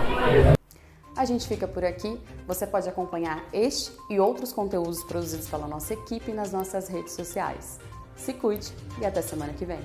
A 1.15 1.25
gente 1.25 1.47
fica 1.47 1.67
por 1.67 1.85
aqui. 1.85 2.19
Você 2.47 2.67
pode 2.67 2.89
acompanhar 2.89 3.43
este 3.53 3.91
e 4.09 4.19
outros 4.19 4.51
conteúdos 4.51 5.03
produzidos 5.03 5.47
pela 5.47 5.67
nossa 5.67 5.93
equipe 5.93 6.31
nas 6.33 6.51
nossas 6.51 6.87
redes 6.87 7.13
sociais. 7.13 7.79
Se 8.15 8.33
cuide 8.33 8.71
e 9.01 9.05
até 9.05 9.21
semana 9.21 9.53
que 9.53 9.65
vem. 9.65 9.79